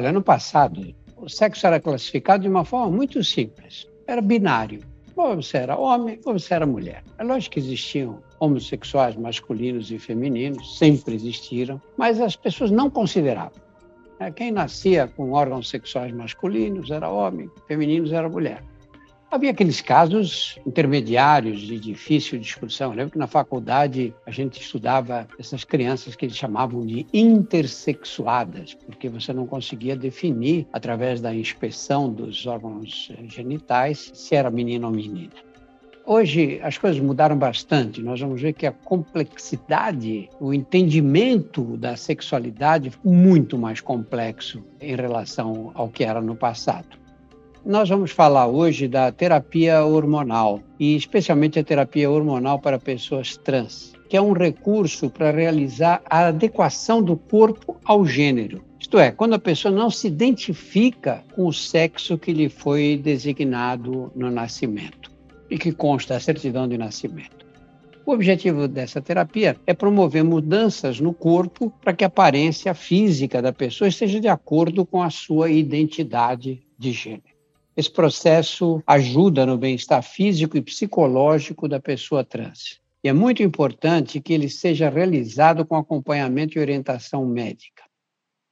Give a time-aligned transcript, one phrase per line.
[0.00, 3.86] Olha, no passado, o sexo era classificado de uma forma muito simples.
[4.06, 4.80] Era binário.
[5.14, 7.04] Ou você era homem ou você era mulher.
[7.18, 13.60] É lógico que existiam homossexuais masculinos e femininos, sempre existiram, mas as pessoas não consideravam.
[14.18, 18.62] É, quem nascia com órgãos sexuais masculinos era homem, femininos era mulher.
[19.30, 22.90] Havia aqueles casos intermediários de difícil discussão.
[22.90, 28.74] Eu lembro que na faculdade a gente estudava essas crianças que eles chamavam de intersexuadas,
[28.74, 34.92] porque você não conseguia definir, através da inspeção dos órgãos genitais, se era menino ou
[34.92, 35.30] menina.
[36.04, 38.02] Hoje as coisas mudaram bastante.
[38.02, 45.70] Nós vamos ver que a complexidade, o entendimento da sexualidade muito mais complexo em relação
[45.72, 46.99] ao que era no passado.
[47.64, 53.92] Nós vamos falar hoje da terapia hormonal e especialmente a terapia hormonal para pessoas trans,
[54.08, 58.64] que é um recurso para realizar a adequação do corpo ao gênero.
[58.80, 64.10] Isto é, quando a pessoa não se identifica com o sexo que lhe foi designado
[64.16, 65.12] no nascimento
[65.50, 67.46] e que consta a certidão de nascimento.
[68.06, 73.52] O objetivo dessa terapia é promover mudanças no corpo para que a aparência física da
[73.52, 77.29] pessoa esteja de acordo com a sua identidade de gênero.
[77.80, 82.78] Esse processo ajuda no bem-estar físico e psicológico da pessoa trans.
[83.02, 87.82] E é muito importante que ele seja realizado com acompanhamento e orientação médica.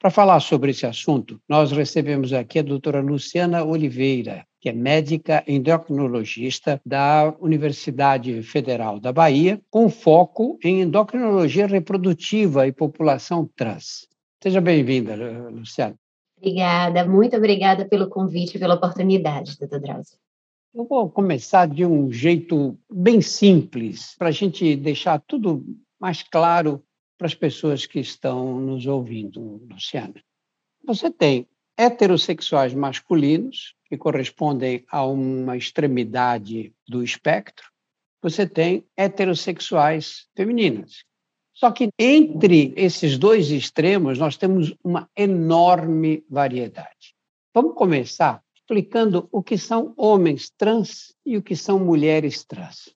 [0.00, 5.44] Para falar sobre esse assunto, nós recebemos aqui a doutora Luciana Oliveira, que é médica
[5.46, 14.08] endocrinologista da Universidade Federal da Bahia, com foco em endocrinologia reprodutiva e população trans.
[14.42, 15.14] Seja bem-vinda,
[15.50, 15.96] Luciana.
[16.38, 20.16] Obrigada, muito obrigada pelo convite e pela oportunidade, doutor Drauzio.
[20.72, 25.64] Eu vou começar de um jeito bem simples, para a gente deixar tudo
[25.98, 26.82] mais claro
[27.16, 30.14] para as pessoas que estão nos ouvindo, Luciana.
[30.84, 37.66] Você tem heterossexuais masculinos, que correspondem a uma extremidade do espectro.
[38.22, 41.04] Você tem heterossexuais femininas,
[41.58, 47.16] só que entre esses dois extremos, nós temos uma enorme variedade.
[47.52, 52.94] Vamos começar explicando o que são homens trans e o que são mulheres trans.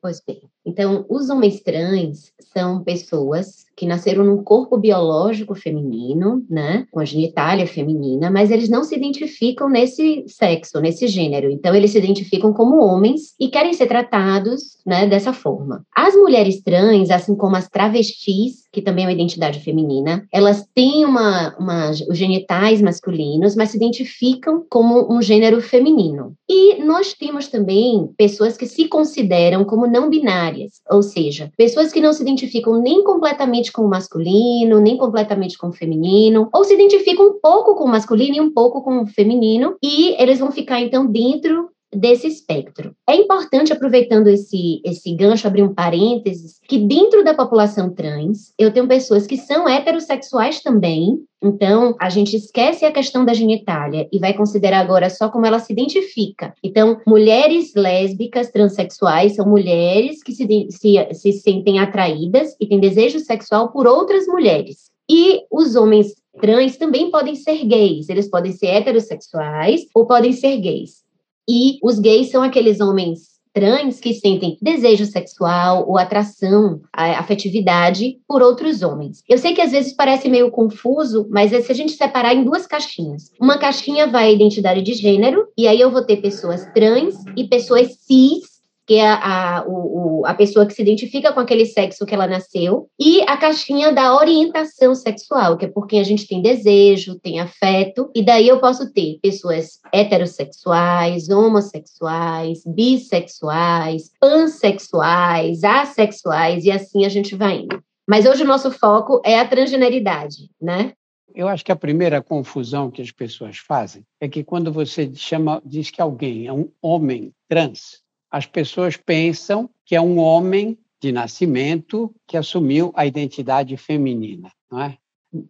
[0.00, 0.40] Pois bem,
[0.70, 7.04] então, os homens trans são pessoas que nasceram num corpo biológico feminino, né, com a
[7.04, 11.50] genitália feminina, mas eles não se identificam nesse sexo, nesse gênero.
[11.50, 15.82] Então, eles se identificam como homens e querem ser tratados, né, dessa forma.
[15.96, 21.04] As mulheres trans, assim como as travestis, que também é uma identidade feminina, elas têm
[21.04, 26.34] uma, uma, os genitais masculinos, mas se identificam como um gênero feminino.
[26.48, 30.59] E nós temos também pessoas que se consideram como não binárias
[30.90, 35.68] ou seja, pessoas que não se identificam nem completamente com o masculino, nem completamente com
[35.68, 39.06] o feminino, ou se identificam um pouco com o masculino e um pouco com o
[39.06, 42.94] feminino, e eles vão ficar então dentro desse espectro.
[43.08, 48.72] É importante, aproveitando esse, esse gancho, abrir um parênteses, que dentro da população trans, eu
[48.72, 54.18] tenho pessoas que são heterossexuais também, então a gente esquece a questão da genitália e
[54.18, 56.54] vai considerar agora só como ela se identifica.
[56.62, 63.18] Então, mulheres lésbicas transexuais são mulheres que se, se, se sentem atraídas e têm desejo
[63.18, 64.90] sexual por outras mulheres.
[65.10, 70.56] E os homens trans também podem ser gays, eles podem ser heterossexuais ou podem ser
[70.58, 71.09] gays.
[71.52, 78.40] E os gays são aqueles homens trans que sentem desejo sexual ou atração, afetividade por
[78.40, 79.24] outros homens.
[79.28, 82.44] Eu sei que às vezes parece meio confuso, mas é se a gente separar em
[82.44, 83.32] duas caixinhas.
[83.40, 87.42] Uma caixinha vai a identidade de gênero, e aí eu vou ter pessoas trans e
[87.48, 88.59] pessoas cis
[88.90, 92.88] que é a, o, a pessoa que se identifica com aquele sexo que ela nasceu,
[92.98, 97.38] e a caixinha da orientação sexual, que é por quem a gente tem desejo, tem
[97.38, 107.08] afeto, e daí eu posso ter pessoas heterossexuais, homossexuais, bissexuais, pansexuais, assexuais, e assim a
[107.08, 107.80] gente vai indo.
[108.08, 110.94] Mas hoje o nosso foco é a transgeneridade, né?
[111.32, 115.62] Eu acho que a primeira confusão que as pessoas fazem é que quando você chama,
[115.64, 118.00] diz que alguém é um homem trans,
[118.30, 124.82] as pessoas pensam que é um homem de nascimento que assumiu a identidade feminina, não
[124.82, 124.98] é?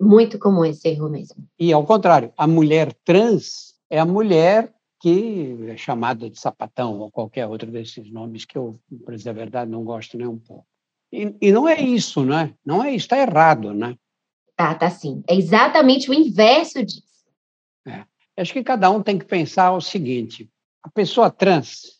[0.00, 1.36] Muito comum esse erro mesmo.
[1.58, 7.10] E ao contrário, a mulher trans é a mulher que é chamada de sapatão ou
[7.10, 10.66] qualquer outro desses nomes que eu, para dizer a verdade, não gosto nem um pouco.
[11.10, 12.54] E, e não é isso, não é?
[12.64, 13.96] Não é isso, está errado, né?
[14.54, 15.24] Tá, tá sim.
[15.26, 17.02] É exatamente o inverso disso.
[17.86, 18.04] É.
[18.36, 20.50] Acho que cada um tem que pensar o seguinte:
[20.82, 21.99] a pessoa trans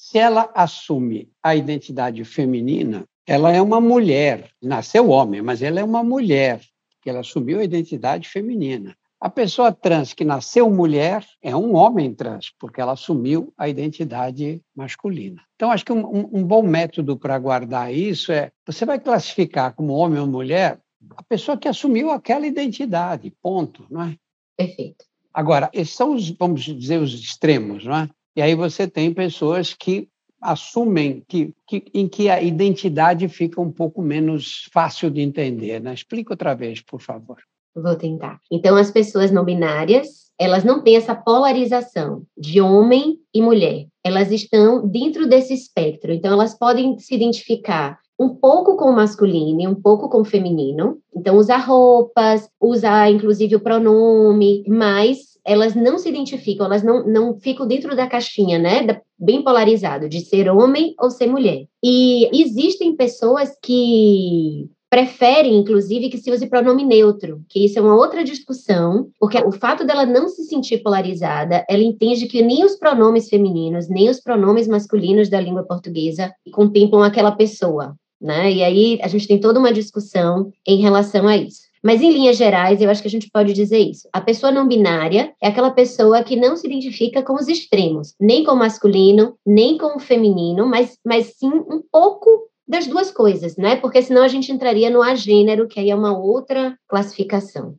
[0.00, 5.84] se ela assume a identidade feminina, ela é uma mulher, nasceu homem, mas ela é
[5.84, 6.62] uma mulher,
[7.02, 8.96] que ela assumiu a identidade feminina.
[9.20, 14.62] A pessoa trans que nasceu mulher é um homem trans, porque ela assumiu a identidade
[14.74, 15.42] masculina.
[15.54, 19.92] Então, acho que um, um bom método para guardar isso é: você vai classificar como
[19.92, 20.80] homem ou mulher
[21.14, 24.16] a pessoa que assumiu aquela identidade, ponto, não é?
[24.56, 25.04] Perfeito.
[25.32, 28.08] Agora, esses são os, vamos dizer, os extremos, não é?
[28.36, 30.08] E aí você tem pessoas que
[30.40, 35.80] assumem que, que, em que a identidade fica um pouco menos fácil de entender.
[35.80, 35.92] Né?
[35.92, 37.38] Explica outra vez, por favor.
[37.74, 38.40] Vou tentar.
[38.50, 43.86] Então, as pessoas não binárias, elas não têm essa polarização de homem e mulher.
[44.02, 46.12] Elas estão dentro desse espectro.
[46.12, 50.24] Então, elas podem se identificar um pouco com o masculino e um pouco com o
[50.26, 50.98] feminino.
[51.16, 57.40] Então, usar roupas, usar inclusive o pronome, mas elas não se identificam, elas não, não
[57.40, 59.00] ficam dentro da caixinha, né?
[59.18, 61.64] Bem polarizado, de ser homem ou ser mulher.
[61.82, 67.94] E existem pessoas que preferem, inclusive, que se use pronome neutro, que isso é uma
[67.94, 72.74] outra discussão, porque o fato dela não se sentir polarizada, ela entende que nem os
[72.74, 78.52] pronomes femininos, nem os pronomes masculinos da língua portuguesa contemplam aquela pessoa, né?
[78.52, 81.70] E aí a gente tem toda uma discussão em relação a isso.
[81.82, 84.06] Mas, em linhas gerais, eu acho que a gente pode dizer isso.
[84.12, 88.44] A pessoa não binária é aquela pessoa que não se identifica com os extremos, nem
[88.44, 93.56] com o masculino, nem com o feminino, mas, mas sim um pouco das duas coisas,
[93.56, 93.76] né?
[93.76, 97.76] Porque senão a gente entraria no agênero, que aí é uma outra classificação.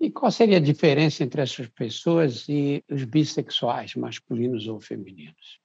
[0.00, 5.58] E qual seria a diferença entre essas pessoas e os bissexuais, masculinos ou femininos?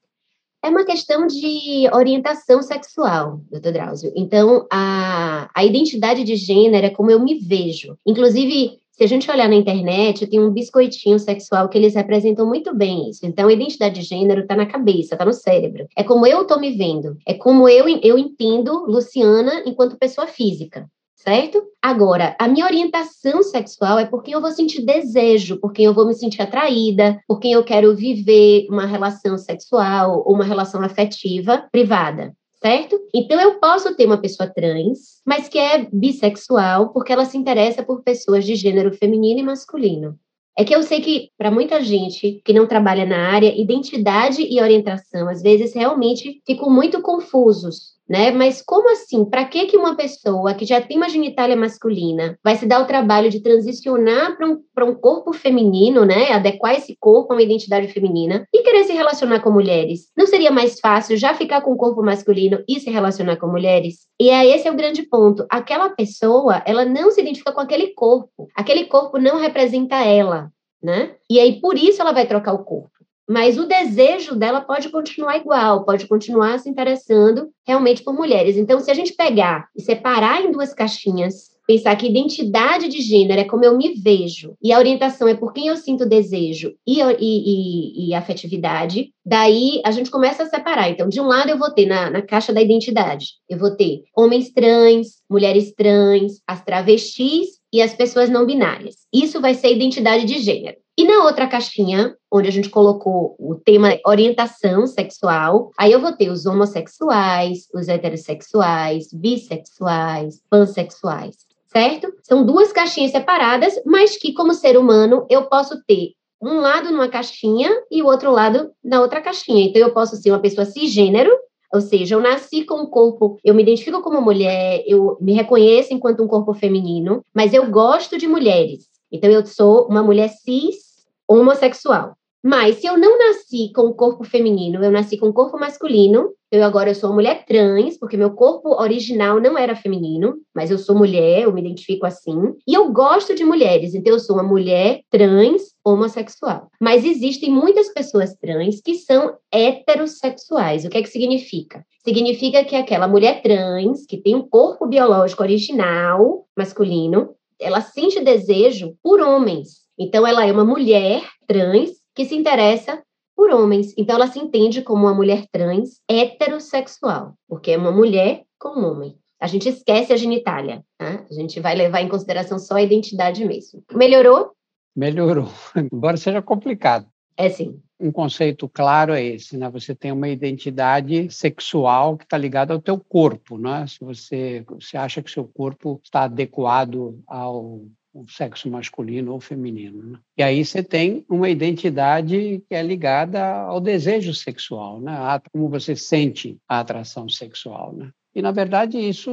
[0.64, 4.14] É uma questão de orientação sexual, doutor Drauzio.
[4.16, 7.98] Então, a, a identidade de gênero é como eu me vejo.
[8.06, 12.74] Inclusive, se a gente olhar na internet, tem um biscoitinho sexual que eles representam muito
[12.74, 13.26] bem isso.
[13.26, 15.86] Então, a identidade de gênero está na cabeça, está no cérebro.
[15.98, 17.18] É como eu estou me vendo.
[17.28, 20.90] É como eu, eu entendo Luciana enquanto pessoa física
[21.24, 21.64] certo?
[21.82, 25.94] Agora, a minha orientação sexual é por quem eu vou sentir desejo, por quem eu
[25.94, 30.82] vou me sentir atraída, por quem eu quero viver uma relação sexual ou uma relação
[30.82, 32.98] afetiva privada certo?
[33.14, 37.84] Então eu posso ter uma pessoa trans, mas que é bissexual porque ela se interessa
[37.84, 40.18] por pessoas de gênero feminino e masculino.
[40.58, 44.62] É que eu sei que, para muita gente que não trabalha na área, identidade e
[44.62, 48.32] orientação, às vezes, realmente ficam muito confusos, né?
[48.32, 49.26] Mas como assim?
[49.26, 52.86] Para que, que uma pessoa que já tem uma genitália masculina vai se dar o
[52.86, 56.32] trabalho de transicionar para um, um corpo feminino, né?
[56.32, 60.12] Adequar esse corpo a uma identidade feminina e querer se relacionar com mulheres?
[60.18, 64.08] Não seria mais fácil já ficar com o corpo masculino e se relacionar com mulheres?
[64.20, 65.46] E é esse é o grande ponto.
[65.50, 68.48] Aquela pessoa, ela não se identifica com aquele corpo.
[68.56, 70.50] Aquele corpo não representa ela,
[70.82, 71.16] né?
[71.30, 72.93] E aí por isso ela vai trocar o corpo
[73.28, 78.58] mas o desejo dela pode continuar igual, pode continuar se interessando realmente por mulheres.
[78.58, 83.40] Então, se a gente pegar e separar em duas caixinhas, pensar que identidade de gênero
[83.40, 87.00] é como eu me vejo e a orientação é por quem eu sinto desejo e,
[87.02, 90.90] e, e, e afetividade, daí a gente começa a separar.
[90.90, 94.04] Então, de um lado eu vou ter na, na caixa da identidade, eu vou ter
[94.16, 98.98] homens trans, mulheres trans, as travestis e as pessoas não binárias.
[99.12, 100.83] Isso vai ser identidade de gênero.
[100.96, 106.14] E na outra caixinha, onde a gente colocou o tema orientação sexual, aí eu vou
[106.14, 111.36] ter os homossexuais, os heterossexuais, bissexuais, pansexuais,
[111.66, 112.14] certo?
[112.22, 117.08] São duas caixinhas separadas, mas que, como ser humano, eu posso ter um lado numa
[117.08, 119.66] caixinha e o outro lado na outra caixinha.
[119.66, 121.32] Então, eu posso ser uma pessoa cisgênero,
[121.74, 125.92] ou seja, eu nasci com um corpo, eu me identifico como mulher, eu me reconheço
[125.92, 128.93] enquanto um corpo feminino, mas eu gosto de mulheres.
[129.14, 132.16] Então, eu sou uma mulher cis homossexual.
[132.44, 136.32] Mas se eu não nasci com o corpo feminino, eu nasci com o corpo masculino,
[136.52, 140.70] eu agora eu sou uma mulher trans, porque meu corpo original não era feminino, mas
[140.70, 144.36] eu sou mulher, eu me identifico assim, e eu gosto de mulheres, então eu sou
[144.36, 146.70] uma mulher trans homossexual.
[146.82, 150.84] Mas existem muitas pessoas trans que são heterossexuais.
[150.84, 151.86] O que é que significa?
[152.04, 157.30] Significa que aquela mulher trans que tem um corpo biológico original masculino,
[157.60, 159.84] ela sente desejo por homens.
[159.98, 163.02] Então ela é uma mulher trans que se interessa
[163.36, 163.94] por homens.
[163.98, 168.86] Então, ela se entende como uma mulher trans heterossexual, porque é uma mulher com um
[168.86, 169.18] homem.
[169.40, 171.26] A gente esquece a genitália, né?
[171.30, 173.84] a gente vai levar em consideração só a identidade mesmo.
[173.92, 174.52] Melhorou?
[174.96, 175.50] Melhorou,
[175.92, 177.08] embora seja complicado.
[177.36, 177.82] É sim.
[178.04, 179.70] Um conceito claro é esse, né?
[179.70, 183.88] Você tem uma identidade sexual que está ligada ao teu corpo, né?
[183.88, 187.82] Se você, acha que seu corpo está adequado ao
[188.14, 190.04] o sexo masculino ou feminino.
[190.04, 190.20] Né?
[190.38, 195.12] E aí você tem uma identidade que é ligada ao desejo sexual, né?
[195.12, 197.94] a como você sente a atração sexual.
[197.94, 198.12] Né?
[198.36, 199.32] E, na verdade, isso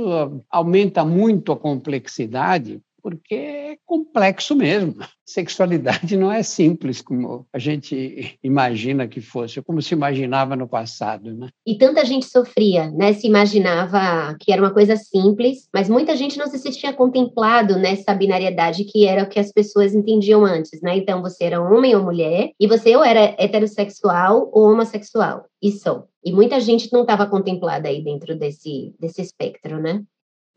[0.48, 4.96] aumenta muito a complexidade, porque é complexo mesmo.
[5.24, 11.32] Sexualidade não é simples como a gente imagina que fosse, como se imaginava no passado,
[11.32, 11.48] né?
[11.64, 13.12] E tanta gente sofria, né?
[13.12, 18.12] Se imaginava que era uma coisa simples, mas muita gente não se sentia contemplado nessa
[18.12, 20.96] binariedade que era o que as pessoas entendiam antes, né?
[20.96, 26.04] Então você era homem ou mulher e você ou era heterossexual ou homossexual, e só.
[26.24, 30.02] E muita gente não estava contemplada aí dentro desse, desse espectro, né?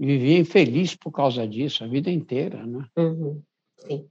[0.05, 2.85] Vivia infeliz por causa disso a vida inteira, né?
[2.97, 3.41] Uhum.
[3.79, 4.07] Sim.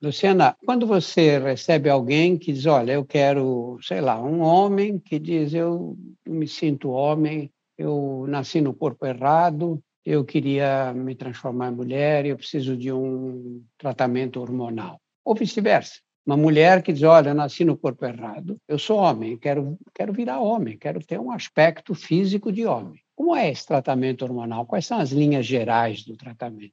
[0.00, 5.18] Luciana, quando você recebe alguém que diz, olha, eu quero, sei lá, um homem que
[5.18, 11.74] diz, eu me sinto homem, eu nasci no corpo errado, eu queria me transformar em
[11.74, 15.00] mulher, eu preciso de um tratamento hormonal.
[15.24, 16.00] Ou vice-versa.
[16.24, 20.12] Uma mulher que diz, olha, eu nasci no corpo errado, eu sou homem, quero, quero
[20.12, 23.00] virar homem, quero ter um aspecto físico de homem.
[23.18, 24.64] Como é esse tratamento hormonal?
[24.64, 26.72] Quais são as linhas gerais do tratamento?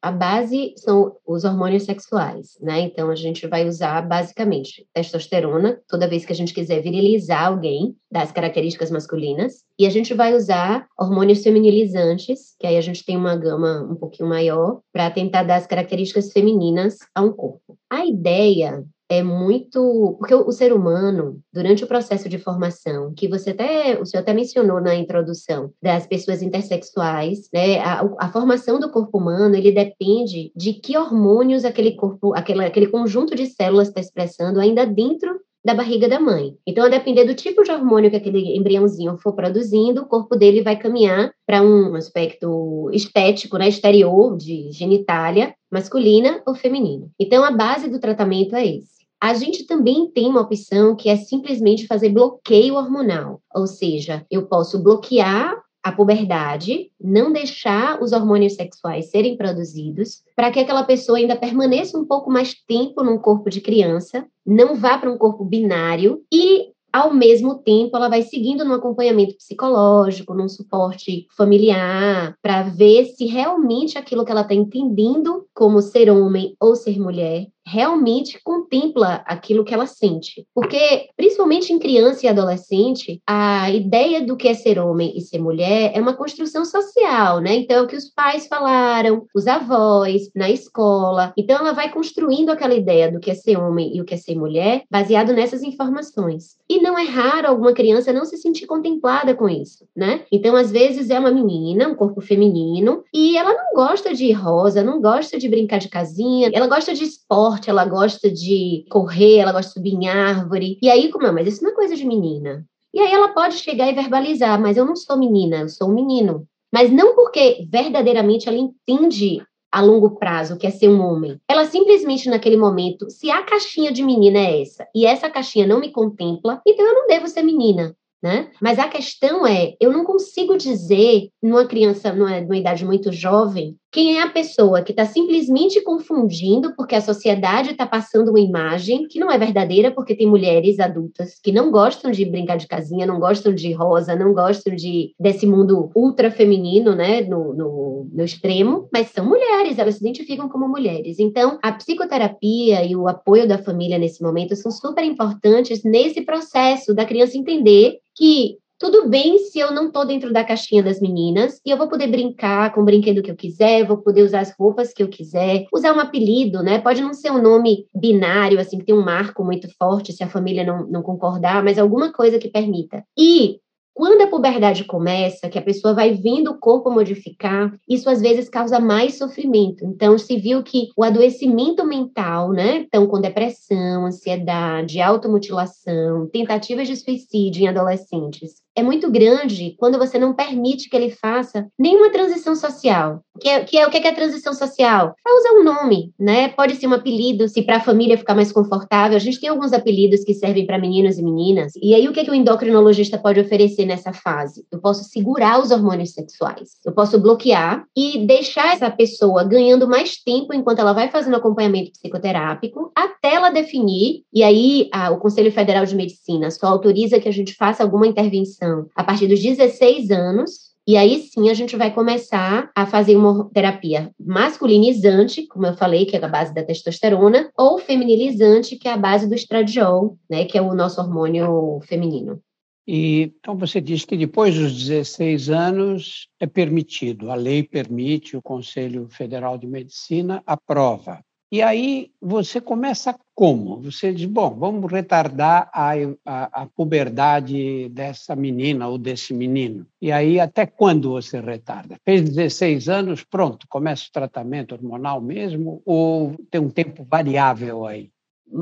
[0.00, 2.82] A base são os hormônios sexuais, né?
[2.82, 7.96] Então a gente vai usar basicamente testosterona toda vez que a gente quiser virilizar alguém
[8.08, 13.16] das características masculinas, e a gente vai usar hormônios feminilizantes, que aí a gente tem
[13.16, 17.76] uma gama um pouquinho maior para tentar dar as características femininas a um corpo.
[17.90, 20.16] A ideia é muito.
[20.18, 24.00] Porque o, ser humano, durante o processo de formação, que você até.
[24.00, 27.80] O senhor até mencionou na introdução, das pessoas intersexuais, né?
[27.80, 32.86] A, a formação do corpo humano, ele depende de que hormônios aquele corpo, aquele, aquele
[32.86, 36.54] conjunto de células está expressando ainda dentro da barriga da mãe.
[36.66, 40.62] Então, a depender do tipo de hormônio que aquele embriãozinho for produzindo, o corpo dele
[40.62, 47.08] vai caminhar para um aspecto estético, né, exterior, de genitália, masculina ou feminina.
[47.18, 48.99] Então, a base do tratamento é esse.
[49.20, 54.46] A gente também tem uma opção que é simplesmente fazer bloqueio hormonal, ou seja, eu
[54.46, 61.18] posso bloquear a puberdade, não deixar os hormônios sexuais serem produzidos, para que aquela pessoa
[61.18, 65.44] ainda permaneça um pouco mais tempo num corpo de criança, não vá para um corpo
[65.44, 72.62] binário e ao mesmo tempo, ela vai seguindo no acompanhamento psicológico, num suporte familiar, para
[72.62, 78.40] ver se realmente aquilo que ela está entendendo como ser homem ou ser mulher realmente
[78.42, 80.46] contempla aquilo que ela sente.
[80.54, 85.38] Porque, principalmente em criança e adolescente, a ideia do que é ser homem e ser
[85.38, 87.54] mulher é uma construção social, né?
[87.54, 91.32] Então, é o que os pais falaram, os avós, na escola.
[91.36, 94.16] Então, ela vai construindo aquela ideia do que é ser homem e o que é
[94.16, 96.56] ser mulher, baseado nessas informações.
[96.68, 100.24] E não é raro alguma criança não se sentir contemplada com isso, né?
[100.32, 104.82] Então, às vezes, é uma menina, um corpo feminino, e ela não gosta de rosa,
[104.82, 109.52] não gosta de brincar de casinha, ela gosta de esporte ela gosta de correr, ela
[109.52, 110.78] gosta de subir em árvore.
[110.82, 111.32] E aí, como é?
[111.32, 112.64] Mas isso não é coisa de menina.
[112.92, 115.94] E aí ela pode chegar e verbalizar, mas eu não sou menina, eu sou um
[115.94, 116.46] menino.
[116.72, 119.42] Mas não porque verdadeiramente ela entende
[119.72, 121.40] a longo prazo, que é ser um homem.
[121.48, 125.78] Ela simplesmente naquele momento, se a caixinha de menina é essa e essa caixinha não
[125.78, 127.94] me contempla, então eu não devo ser menina.
[128.22, 128.50] Né?
[128.60, 133.76] Mas a questão é, eu não consigo dizer numa criança numa, numa idade muito jovem
[133.92, 139.06] quem é a pessoa que está simplesmente confundindo porque a sociedade está passando uma imagem
[139.08, 143.06] que não é verdadeira, porque tem mulheres adultas que não gostam de brincar de casinha,
[143.06, 148.24] não gostam de rosa, não gostam de desse mundo ultra feminino, né, no, no, no
[148.24, 151.18] extremo, mas são mulheres, elas se identificam como mulheres.
[151.18, 156.94] Então, a psicoterapia e o apoio da família nesse momento são super importantes nesse processo
[156.94, 161.60] da criança entender que tudo bem se eu não estou dentro da caixinha das meninas
[161.66, 164.54] e eu vou poder brincar com o brinquedo que eu quiser, vou poder usar as
[164.58, 166.78] roupas que eu quiser, usar um apelido, né?
[166.80, 170.28] Pode não ser um nome binário, assim, que tem um marco muito forte se a
[170.28, 173.04] família não, não concordar, mas alguma coisa que permita.
[173.18, 173.60] E
[173.92, 178.48] quando a puberdade começa, que a pessoa vai vendo o corpo modificar, isso às vezes
[178.48, 179.84] causa mais sofrimento.
[179.84, 182.78] Então, se viu que o adoecimento mental, né?
[182.78, 190.18] Então, com depressão, ansiedade, automutilação, tentativas de suicídio em adolescentes, é muito grande quando você
[190.18, 193.22] não permite que ele faça nenhuma transição social.
[193.40, 195.14] Que é, que é o que é a transição social?
[195.26, 196.48] É usar um nome, né?
[196.48, 199.16] Pode ser um apelido, se para a família ficar mais confortável.
[199.16, 201.72] A gente tem alguns apelidos que servem para meninos e meninas.
[201.80, 204.64] E aí, o que, é que o endocrinologista pode oferecer nessa fase?
[204.70, 206.70] Eu posso segurar os hormônios sexuais.
[206.84, 211.92] Eu posso bloquear e deixar essa pessoa ganhando mais tempo enquanto ela vai fazendo acompanhamento
[211.92, 214.22] psicoterápico, até ela definir.
[214.32, 218.06] E aí, a, o Conselho Federal de Medicina só autoriza que a gente faça alguma
[218.06, 218.59] intervenção
[218.94, 220.70] a partir dos 16 anos.
[220.86, 226.06] E aí sim a gente vai começar a fazer uma terapia masculinizante, como eu falei,
[226.06, 230.46] que é a base da testosterona, ou feminilizante, que é a base do estradiol, né,
[230.46, 232.40] que é o nosso hormônio feminino.
[232.88, 238.42] E, então, você diz que depois dos 16 anos é permitido, a lei permite, o
[238.42, 241.20] Conselho Federal de Medicina aprova.
[241.52, 243.80] E aí você começa como?
[243.80, 245.92] Você diz, bom, vamos retardar a,
[246.26, 249.86] a, a, puberdade dessa menina ou desse menino.
[249.98, 251.96] E aí, até quando você retarda?
[252.04, 258.10] Fez 16 anos, pronto, começa o tratamento hormonal mesmo ou tem um tempo variável aí?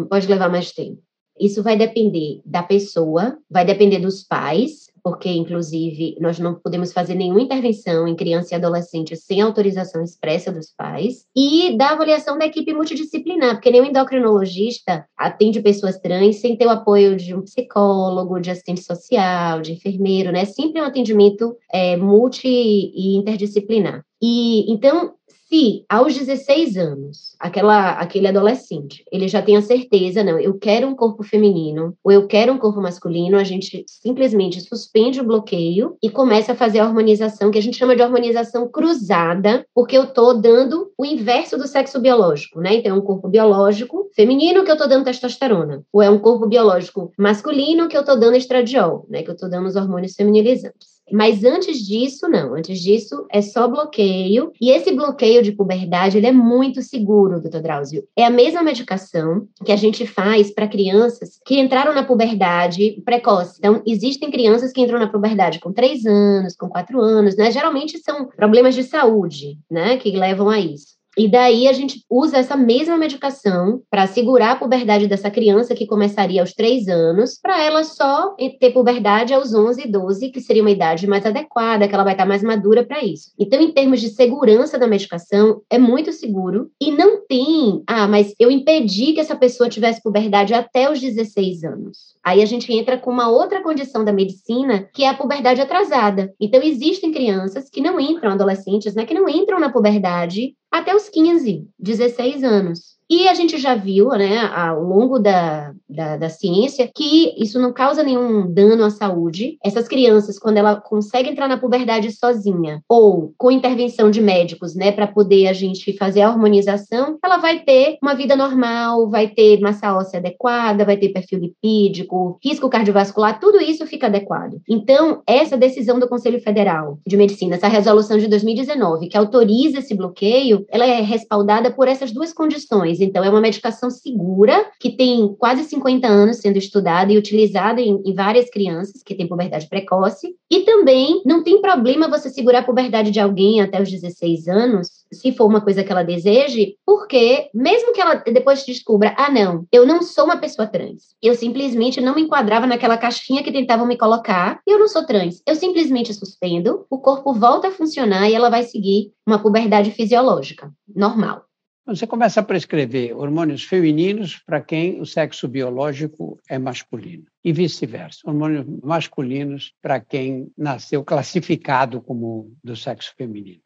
[0.08, 1.02] Pode levar mais tempo.
[1.40, 7.14] Isso vai depender da pessoa, vai depender dos pais, porque, inclusive, nós não podemos fazer
[7.14, 12.44] nenhuma intervenção em criança e adolescente sem autorização expressa dos pais, e da avaliação da
[12.44, 18.38] equipe multidisciplinar, porque nenhum endocrinologista atende pessoas trans sem ter o apoio de um psicólogo,
[18.38, 20.44] de assistente social, de enfermeiro, né?
[20.44, 24.04] Sempre um atendimento é, multi e interdisciplinar.
[24.20, 25.14] E então
[25.48, 30.86] se aos 16 anos, aquela, aquele adolescente, ele já tem a certeza, não, eu quero
[30.86, 35.96] um corpo feminino ou eu quero um corpo masculino, a gente simplesmente suspende o bloqueio
[36.02, 40.04] e começa a fazer a hormonização, que a gente chama de hormonização cruzada, porque eu
[40.04, 42.74] estou dando o inverso do sexo biológico, né?
[42.74, 46.46] Então, é um corpo biológico feminino que eu estou dando testosterona, ou é um corpo
[46.46, 49.22] biológico masculino que eu estou dando estradiol, né?
[49.22, 50.97] Que eu estou dando os hormônios feminilizantes.
[51.12, 52.54] Mas antes disso, não.
[52.54, 54.52] Antes disso, é só bloqueio.
[54.60, 58.04] E esse bloqueio de puberdade, ele é muito seguro, doutor Drauzio.
[58.16, 63.56] É a mesma medicação que a gente faz para crianças que entraram na puberdade precoce.
[63.58, 67.50] Então, existem crianças que entram na puberdade com três anos, com quatro anos, né?
[67.50, 69.96] Geralmente são problemas de saúde, né?
[69.96, 70.97] Que levam a isso.
[71.18, 75.84] E daí a gente usa essa mesma medicação para segurar a puberdade dessa criança que
[75.84, 80.62] começaria aos 3 anos, para ela só ter puberdade aos 11 e 12, que seria
[80.62, 83.32] uma idade mais adequada, que ela vai estar mais madura para isso.
[83.37, 88.32] Então, em termos de segurança da medicação, é muito seguro e não tem, ah, mas
[88.38, 92.16] eu impedi que essa pessoa tivesse puberdade até os 16 anos.
[92.22, 96.32] Aí a gente entra com uma outra condição da medicina, que é a puberdade atrasada.
[96.40, 101.09] Então, existem crianças que não entram, adolescentes, né, que não entram na puberdade até os
[101.09, 102.97] 15, 16 anos.
[103.11, 107.73] E a gente já viu, né, ao longo da, da, da, ciência, que isso não
[107.73, 109.57] causa nenhum dano à saúde.
[109.64, 114.92] Essas crianças, quando ela consegue entrar na puberdade sozinha, ou com intervenção de médicos, né,
[114.92, 119.59] para poder a gente fazer a hormonização, ela vai ter uma vida normal, vai ter
[119.59, 124.61] massa óssea adequada, vai ter perfil lipídico, risco cardiovascular, tudo isso fica adequado.
[124.68, 129.94] Então, essa decisão do Conselho Federal de Medicina, essa resolução de 2019, que autoriza esse
[129.94, 135.34] bloqueio, ela é respaldada por essas duas condições então, é uma medicação segura, que tem
[135.38, 140.34] quase 50 anos sendo estudada e utilizada em, em várias crianças que têm puberdade precoce.
[140.50, 144.88] E também não tem problema você segurar a puberdade de alguém até os 16 anos,
[145.12, 149.66] se for uma coisa que ela deseje, porque mesmo que ela depois descubra, ah, não,
[149.72, 153.87] eu não sou uma pessoa trans, eu simplesmente não me enquadrava naquela caixinha que tentavam
[153.87, 158.34] me colocar, eu não sou trans, eu simplesmente suspendo, o corpo volta a funcionar e
[158.34, 161.47] ela vai seguir uma puberdade fisiológica, normal.
[161.88, 168.20] Você começa a prescrever hormônios femininos para quem o sexo biológico é masculino e vice-versa,
[168.27, 173.62] hormônios masculinos para quem nasceu classificado como do sexo feminino.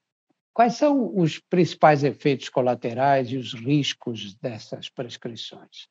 [0.54, 5.88] Quais são os principais efeitos colaterais e os riscos dessas prescrições?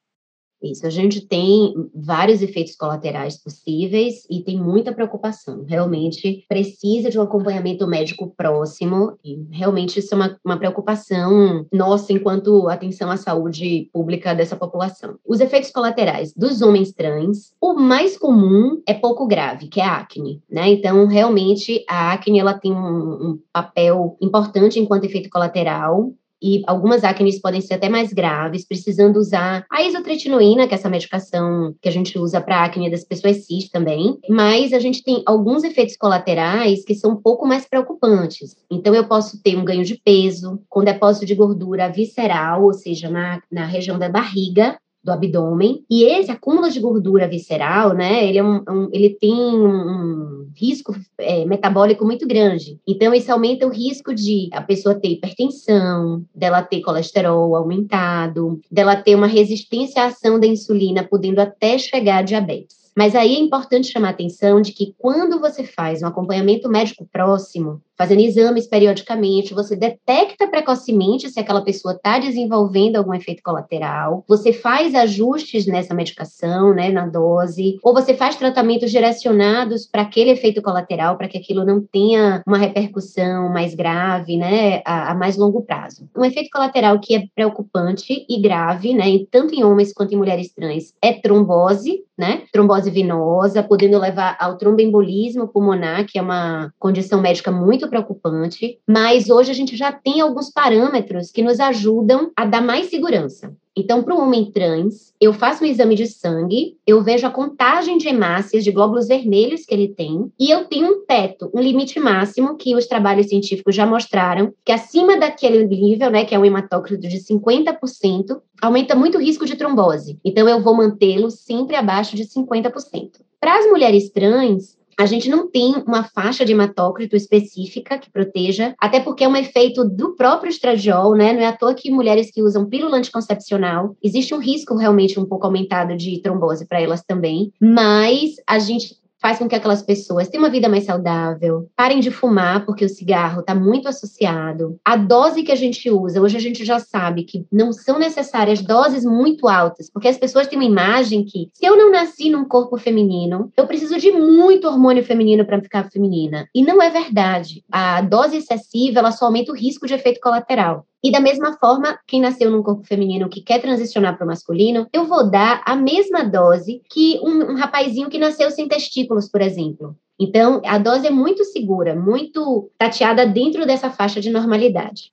[0.61, 5.63] Isso, a gente tem vários efeitos colaterais possíveis e tem muita preocupação.
[5.67, 12.13] Realmente precisa de um acompanhamento médico próximo e realmente isso é uma, uma preocupação nossa
[12.13, 15.15] enquanto atenção à saúde pública dessa população.
[15.25, 19.97] Os efeitos colaterais dos homens trans, o mais comum é pouco grave, que é a
[19.97, 20.69] acne, né?
[20.69, 27.03] Então, realmente, a acne ela tem um, um papel importante enquanto efeito colateral e algumas
[27.03, 31.87] acnes podem ser até mais graves, precisando usar a isotretinoína, que é essa medicação que
[31.87, 35.95] a gente usa para acne das pessoas cis também, mas a gente tem alguns efeitos
[35.95, 38.55] colaterais que são um pouco mais preocupantes.
[38.69, 43.09] Então, eu posso ter um ganho de peso, com depósito de gordura visceral, ou seja,
[43.09, 45.83] na, na região da barriga, do abdômen.
[45.89, 50.95] E esse acúmulo de gordura visceral, né, ele, é um, um ele tem um risco
[51.17, 52.79] é, metabólico muito grande.
[52.87, 58.95] Então, isso aumenta o risco de a pessoa ter hipertensão, dela ter colesterol aumentado, dela
[58.95, 62.81] ter uma resistência à ação da insulina, podendo até chegar a diabetes.
[62.95, 67.07] Mas aí é importante chamar a atenção de que quando você faz um acompanhamento médico
[67.11, 74.25] próximo, fazendo exames periodicamente, você detecta precocemente se aquela pessoa está desenvolvendo algum efeito colateral,
[74.27, 80.31] você faz ajustes nessa medicação, né, na dose, ou você faz tratamentos direcionados para aquele
[80.31, 85.37] efeito colateral, para que aquilo não tenha uma repercussão mais grave, né, a, a, mais
[85.37, 86.09] longo prazo.
[86.17, 90.51] Um efeito colateral que é preocupante e grave, né, tanto em homens quanto em mulheres
[90.51, 92.43] trans, é trombose, né?
[92.53, 98.79] Trombose venosa, podendo levar ao tromboembolismo pulmonar, que é uma condição médica muito preocupante.
[98.87, 103.55] Mas hoje a gente já tem alguns parâmetros que nos ajudam a dar mais segurança.
[103.75, 107.97] Então, para o homem trans, eu faço um exame de sangue, eu vejo a contagem
[107.97, 111.97] de hemácias, de glóbulos vermelhos que ele tem, e eu tenho um teto, um limite
[111.97, 116.43] máximo que os trabalhos científicos já mostraram, que acima daquele nível, né, que é um
[116.43, 120.19] hematócrito de 50%, aumenta muito o risco de trombose.
[120.23, 123.21] Então, eu vou mantê-lo sempre abaixo de 50%.
[123.39, 128.75] Para as mulheres trans, a gente não tem uma faixa de hematócrito específica que proteja,
[128.79, 131.33] até porque é um efeito do próprio estradiol, né?
[131.33, 135.25] Não é à toa que mulheres que usam pílula anticoncepcional, existe um risco realmente um
[135.25, 140.27] pouco aumentado de trombose para elas também, mas a gente faz com que aquelas pessoas
[140.27, 144.79] tenham uma vida mais saudável, parem de fumar, porque o cigarro está muito associado.
[144.83, 148.61] A dose que a gente usa, hoje a gente já sabe que não são necessárias
[148.61, 152.45] doses muito altas, porque as pessoas têm uma imagem que, se eu não nasci num
[152.45, 156.47] corpo feminino, eu preciso de muito hormônio feminino para ficar feminina.
[156.55, 157.63] E não é verdade.
[157.71, 160.85] A dose excessiva, ela só aumenta o risco de efeito colateral.
[161.03, 164.87] E da mesma forma, quem nasceu num corpo feminino que quer transicionar para o masculino,
[164.93, 169.41] eu vou dar a mesma dose que um, um rapazinho que nasceu sem testículos, por
[169.41, 169.97] exemplo.
[170.19, 175.11] Então, a dose é muito segura, muito tateada dentro dessa faixa de normalidade.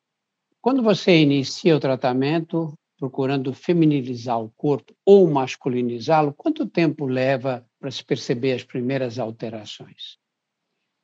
[0.60, 7.90] Quando você inicia o tratamento procurando feminilizar o corpo ou masculinizá-lo, quanto tempo leva para
[7.90, 10.18] se perceber as primeiras alterações?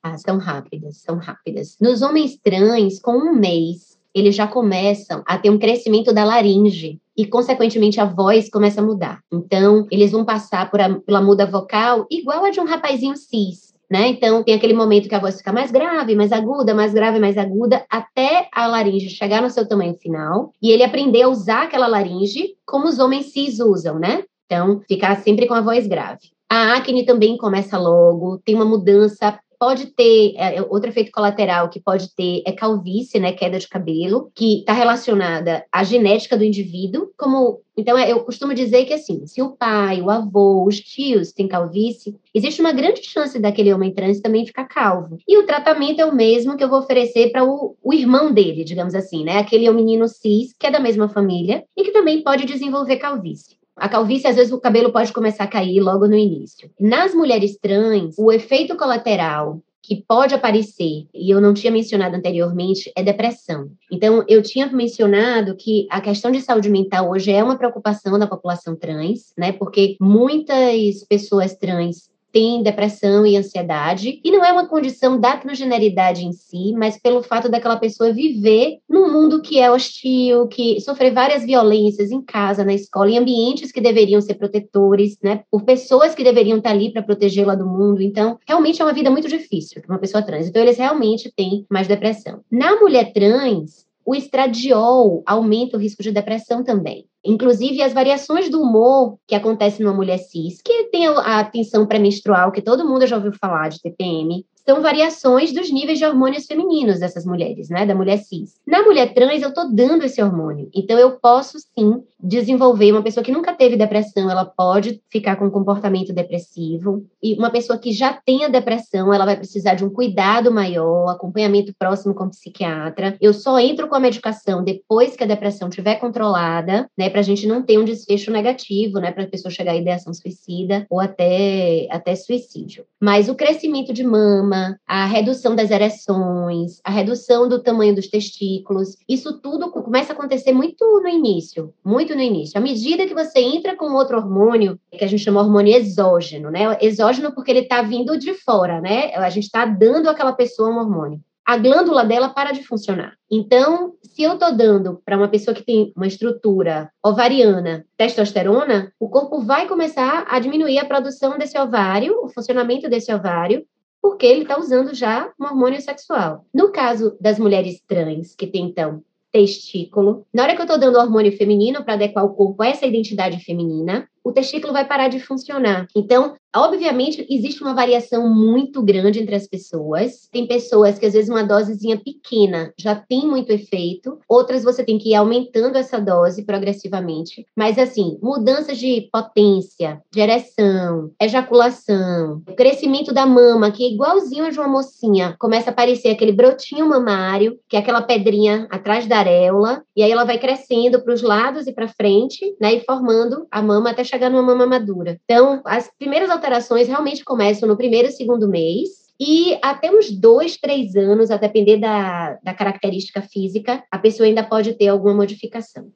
[0.03, 1.79] Ah, são rápidas, são rápidas.
[1.81, 7.01] Nos homens trans, com um mês, eles já começam a ter um crescimento da laringe
[7.17, 9.21] e, consequentemente, a voz começa a mudar.
[9.33, 13.75] Então, eles vão passar por a, pela muda vocal igual a de um rapazinho cis.
[13.91, 14.09] Né?
[14.09, 17.37] Então, tem aquele momento que a voz fica mais grave, mais aguda, mais grave, mais
[17.37, 21.87] aguda, até a laringe chegar no seu tamanho final e ele aprender a usar aquela
[21.87, 24.25] laringe como os homens cis usam, né?
[24.47, 26.35] Então, ficar sempre com a voz grave.
[26.51, 31.71] A acne também começa logo, tem uma mudança pode ter é, é, outro efeito colateral
[31.71, 36.45] que pode ter é calvície, né, queda de cabelo, que está relacionada à genética do
[36.45, 40.79] indivíduo, como então é, eu costumo dizer que assim, se o pai, o avô, os
[40.79, 45.17] tios têm calvície, existe uma grande chance daquele homem trans também ficar calvo.
[45.27, 48.65] E o tratamento é o mesmo que eu vou oferecer para o, o irmão dele,
[48.65, 51.91] digamos assim, né, aquele é o menino cis que é da mesma família e que
[51.91, 53.57] também pode desenvolver calvície.
[53.77, 56.71] A calvície, às vezes, o cabelo pode começar a cair logo no início.
[56.79, 62.91] Nas mulheres trans, o efeito colateral que pode aparecer, e eu não tinha mencionado anteriormente,
[62.97, 63.71] é depressão.
[63.93, 68.27] Então, eu tinha mencionado que a questão de saúde mental hoje é uma preocupação da
[68.27, 69.53] população trans, né?
[69.53, 76.27] Porque muitas pessoas trans tem depressão e ansiedade, e não é uma condição da transgeneridade
[76.27, 81.15] em si, mas pelo fato daquela pessoa viver num mundo que é hostil, que sofrer
[81.15, 86.13] várias violências em casa, na escola, em ambientes que deveriam ser protetores, né, por pessoas
[86.13, 88.03] que deveriam estar ali para protegê-la do mundo.
[88.03, 90.49] Então, realmente é uma vida muito difícil para uma pessoa trans.
[90.49, 92.41] Então, eles realmente têm mais depressão.
[92.51, 97.07] Na mulher trans, o estradiol aumenta o risco de depressão também.
[97.25, 102.53] Inclusive, as variações do humor que acontecem numa mulher cis, que tem a atenção pré-menstrual,
[102.53, 107.01] que todo mundo já ouviu falar de TPM, são variações dos níveis de hormônios femininos
[107.01, 108.55] dessas mulheres, né, da mulher cis.
[108.67, 112.93] Na mulher trans, eu tô dando esse hormônio, então eu posso sim desenvolver.
[112.93, 117.51] Uma pessoa que nunca teve depressão, ela pode ficar com um comportamento depressivo, e uma
[117.51, 122.25] pessoa que já tenha depressão, ela vai precisar de um cuidado maior, acompanhamento próximo com
[122.25, 123.17] o psiquiatra.
[123.21, 127.23] Eu só entro com a medicação depois que a depressão estiver controlada, né, para a
[127.23, 131.01] gente não ter um desfecho negativo, né, para a pessoa chegar à ideação suicida ou
[131.01, 132.85] até, até suicídio.
[133.01, 134.54] Mas o crescimento de mama,
[134.87, 138.97] a redução das ereções, a redução do tamanho dos testículos.
[139.09, 142.59] Isso tudo começa a acontecer muito no início, muito no início.
[142.59, 146.79] À medida que você entra com outro hormônio, que a gente chama hormônio exógeno, né?
[146.81, 149.15] Exógeno porque ele está vindo de fora, né?
[149.15, 153.13] A gente está dando àquela pessoa um hormônio a glândula dela para de funcionar.
[153.31, 159.09] Então, se eu estou dando para uma pessoa que tem uma estrutura ovariana testosterona, o
[159.09, 163.65] corpo vai começar a diminuir a produção desse ovário, o funcionamento desse ovário,
[164.05, 166.45] porque ele está usando já um hormônio sexual.
[166.53, 170.99] No caso das mulheres trans, que tem então testículo, na hora que eu estou dando
[170.99, 175.19] hormônio feminino para adequar o corpo a essa identidade feminina, o testículo vai parar de
[175.21, 175.87] funcionar.
[175.97, 180.29] Então, Obviamente, existe uma variação muito grande entre as pessoas.
[180.31, 184.99] Tem pessoas que, às vezes, uma dosezinha pequena já tem muito efeito, outras você tem
[184.99, 187.45] que ir aumentando essa dose progressivamente.
[187.57, 194.51] Mas, assim, mudanças de potência, de ereção, ejaculação, crescimento da mama, que é igualzinho a
[194.51, 199.19] de uma mocinha, começa a aparecer aquele brotinho mamário, que é aquela pedrinha atrás da
[199.19, 203.47] areola, e aí ela vai crescendo para os lados e para frente, né, e formando
[203.51, 205.19] a mama até chegar numa mama madura.
[205.25, 210.59] Então, as primeiras alterações realmente começam no primeiro e segundo mês, e até uns dois,
[210.59, 215.91] três anos, a depender da, da característica física, a pessoa ainda pode ter alguma modificação.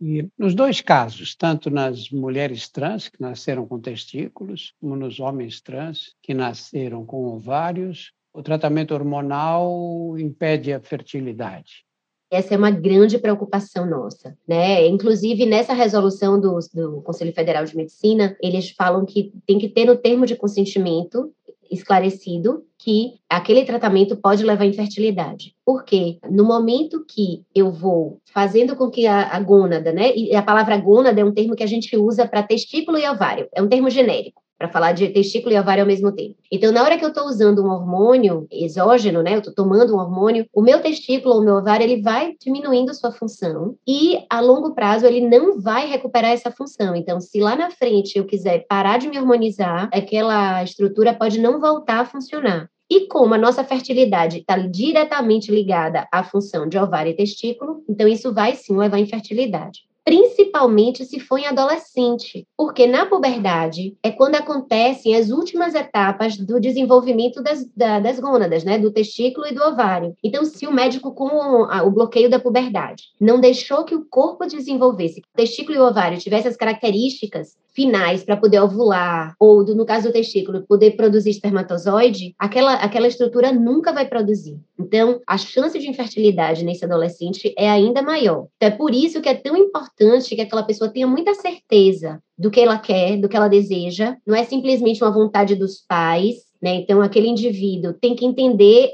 [0.00, 5.60] E nos dois casos, tanto nas mulheres trans, que nasceram com testículos, como nos homens
[5.60, 11.84] trans, que nasceram com ovários, o tratamento hormonal impede a fertilidade.
[12.30, 14.86] Essa é uma grande preocupação nossa, né?
[14.86, 19.86] Inclusive, nessa resolução do, do Conselho Federal de Medicina, eles falam que tem que ter
[19.86, 21.32] no termo de consentimento
[21.70, 25.54] esclarecido que aquele tratamento pode levar à infertilidade.
[25.64, 30.14] Porque no momento que eu vou fazendo com que a, a gônada, né?
[30.14, 33.48] E a palavra gônada é um termo que a gente usa para testículo e ovário,
[33.54, 36.36] é um termo genérico para falar de testículo e ovário ao mesmo tempo.
[36.50, 39.98] Então, na hora que eu estou usando um hormônio exógeno, né, eu estou tomando um
[39.98, 44.40] hormônio, o meu testículo ou o meu ovário ele vai diminuindo sua função e a
[44.40, 46.96] longo prazo ele não vai recuperar essa função.
[46.96, 51.60] Então, se lá na frente eu quiser parar de me hormonizar, aquela estrutura pode não
[51.60, 52.68] voltar a funcionar.
[52.90, 58.08] E como a nossa fertilidade está diretamente ligada à função de ovário e testículo, então
[58.08, 64.10] isso vai sim levar à infertilidade principalmente se for em adolescente, porque na puberdade é
[64.10, 69.52] quando acontecem as últimas etapas do desenvolvimento das, da, das gônadas, né, do testículo e
[69.52, 70.16] do ovário.
[70.24, 74.46] Então, se o médico com o, o bloqueio da puberdade não deixou que o corpo
[74.46, 79.86] desenvolvesse, o testículo e o ovário tivessem as características finais para poder ovular, ou no
[79.86, 84.58] caso do testículo, poder produzir espermatozoide, aquela, aquela estrutura nunca vai produzir.
[84.76, 88.48] Então, a chance de infertilidade nesse adolescente é ainda maior.
[88.56, 92.50] Então, é por isso que é tão importante que aquela pessoa tenha muita certeza do
[92.50, 94.16] que ela quer, do que ela deseja.
[94.26, 96.74] Não é simplesmente uma vontade dos pais, né?
[96.74, 98.90] Então, aquele indivíduo tem que entender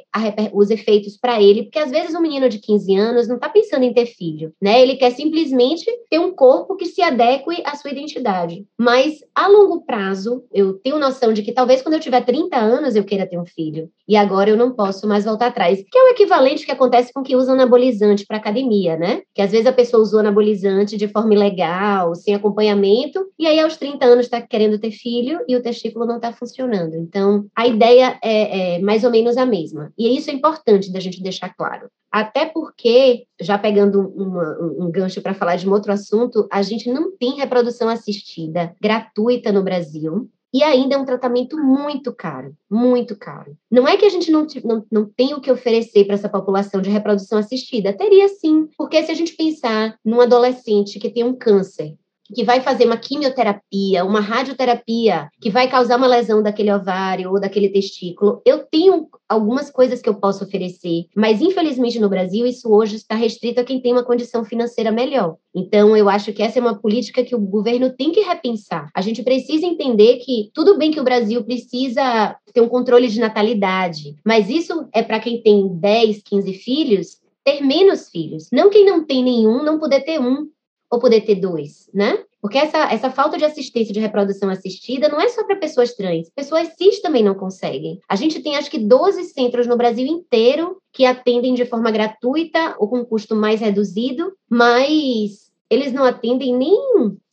[0.52, 3.82] os efeitos para ele, porque às vezes um menino de 15 anos não está pensando
[3.82, 4.80] em ter filho, né?
[4.82, 8.64] Ele quer simplesmente ter um corpo que se adeque à sua identidade.
[8.78, 12.96] Mas, a longo prazo, eu tenho noção de que talvez quando eu tiver 30 anos
[12.96, 13.90] eu queira ter um filho.
[14.06, 15.82] E agora eu não posso mais voltar atrás.
[15.90, 19.22] Que é o equivalente que acontece com que usam anabolizante para academia, né?
[19.34, 23.76] Que às vezes a pessoa usou anabolizante de forma ilegal, sem acompanhamento, e aí aos
[23.76, 26.94] 30 anos está querendo ter filho e o testículo não está funcionando.
[26.96, 29.92] Então, a ideia é, é, mais ou menos a mesma.
[29.96, 31.88] E isso é importante da gente deixar claro.
[32.10, 36.88] Até porque, já pegando uma, um gancho para falar de um outro assunto, a gente
[36.90, 40.28] não tem reprodução assistida gratuita no Brasil.
[40.52, 43.56] E ainda é um tratamento muito caro, muito caro.
[43.68, 46.80] Não é que a gente não, não, não tem o que oferecer para essa população
[46.80, 48.68] de reprodução assistida, teria sim.
[48.78, 51.96] Porque se a gente pensar num adolescente que tem um câncer
[52.32, 57.40] que vai fazer uma quimioterapia, uma radioterapia, que vai causar uma lesão daquele ovário ou
[57.40, 62.70] daquele testículo, eu tenho algumas coisas que eu posso oferecer, mas infelizmente no Brasil isso
[62.72, 65.36] hoje está restrito a quem tem uma condição financeira melhor.
[65.54, 68.90] Então eu acho que essa é uma política que o governo tem que repensar.
[68.94, 73.20] A gente precisa entender que tudo bem que o Brasil precisa ter um controle de
[73.20, 78.48] natalidade, mas isso é para quem tem 10, 15 filhos, ter menos filhos.
[78.52, 80.48] Não quem não tem nenhum, não poder ter um
[80.94, 82.18] ou poder ter dois, né?
[82.40, 86.28] Porque essa, essa falta de assistência de reprodução assistida não é só para pessoas trans,
[86.30, 88.00] pessoas cis também não conseguem.
[88.08, 92.76] A gente tem acho que 12 centros no Brasil inteiro que atendem de forma gratuita
[92.78, 96.78] ou com custo mais reduzido, mas eles não atendem nem,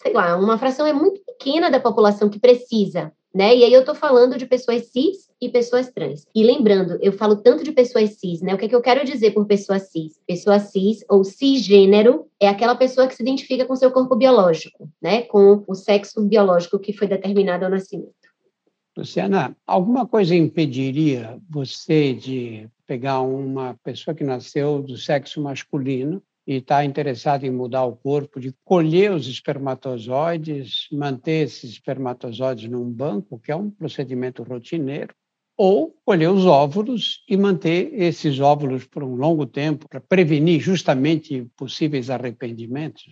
[0.01, 3.55] sei lá, uma fração é muito pequena da população que precisa né?
[3.55, 6.25] E aí eu estou falando de pessoas cis e pessoas trans.
[6.35, 8.53] E lembrando, eu falo tanto de pessoas cis, né?
[8.53, 10.19] O que, é que eu quero dizer por pessoa cis?
[10.27, 15.23] Pessoa cis ou cisgênero é aquela pessoa que se identifica com seu corpo biológico, né?
[15.23, 18.13] Com o sexo biológico que foi determinado ao nascimento.
[18.95, 26.57] Luciana, alguma coisa impediria você de pegar uma pessoa que nasceu do sexo masculino e
[26.57, 33.39] está interessado em mudar o corpo, de colher os espermatozoides, manter esses espermatozoides num banco,
[33.39, 35.15] que é um procedimento rotineiro,
[35.55, 41.49] ou colher os óvulos e manter esses óvulos por um longo tempo para prevenir justamente
[41.55, 43.05] possíveis arrependimentos.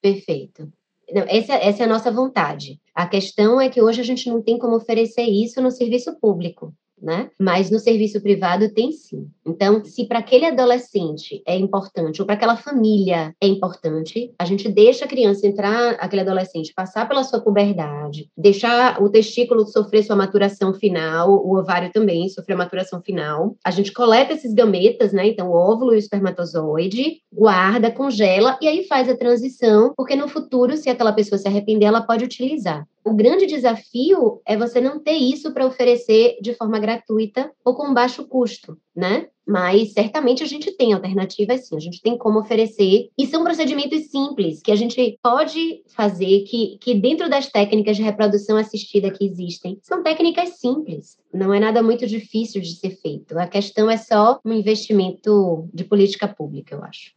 [0.00, 0.72] Perfeito.
[1.12, 2.80] Não, essa, essa, é a nossa vontade.
[2.94, 6.72] A questão é que hoje a gente não tem como oferecer isso no serviço público.
[7.00, 7.30] Né?
[7.38, 9.28] Mas no serviço privado tem sim.
[9.44, 14.68] Então, se para aquele adolescente é importante, ou para aquela família é importante, a gente
[14.68, 20.16] deixa a criança entrar, aquele adolescente passar pela sua puberdade, deixar o testículo sofrer sua
[20.16, 23.56] maturação final, o ovário também sofrer a maturação final.
[23.64, 25.26] A gente coleta esses gametas, né?
[25.28, 30.28] Então, o óvulo e o espermatozoide, guarda, congela e aí faz a transição, porque no
[30.28, 32.86] futuro, se aquela pessoa se arrepender, ela pode utilizar.
[33.06, 37.94] O grande desafio é você não ter isso para oferecer de forma gratuita ou com
[37.94, 39.28] baixo custo, né?
[39.46, 43.08] Mas certamente a gente tem alternativas sim, a gente tem como oferecer.
[43.16, 48.02] E são procedimentos simples que a gente pode fazer, que, que dentro das técnicas de
[48.02, 51.16] reprodução assistida que existem, são técnicas simples.
[51.32, 53.38] Não é nada muito difícil de ser feito.
[53.38, 57.15] A questão é só um investimento de política pública, eu acho.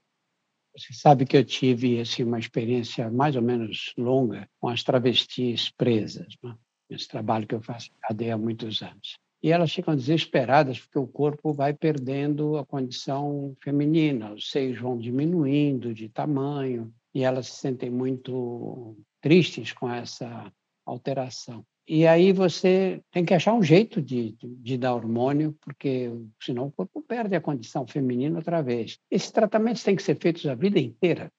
[0.75, 5.69] Você sabe que eu tive assim, uma experiência mais ou menos longa com as travestis
[5.71, 6.55] presas, né?
[6.89, 9.17] esse trabalho que eu faço em cadeia há muitos anos.
[9.41, 14.97] E elas ficam desesperadas porque o corpo vai perdendo a condição feminina, os seios vão
[14.97, 20.51] diminuindo de tamanho e elas se sentem muito tristes com essa
[20.85, 21.65] alteração.
[21.91, 26.67] E aí você tem que achar um jeito de, de, de, dar hormônio, porque senão
[26.67, 28.99] o corpo perde a condição feminina outra vez.
[29.09, 31.31] Esses tratamentos têm que ser feitos a vida inteira?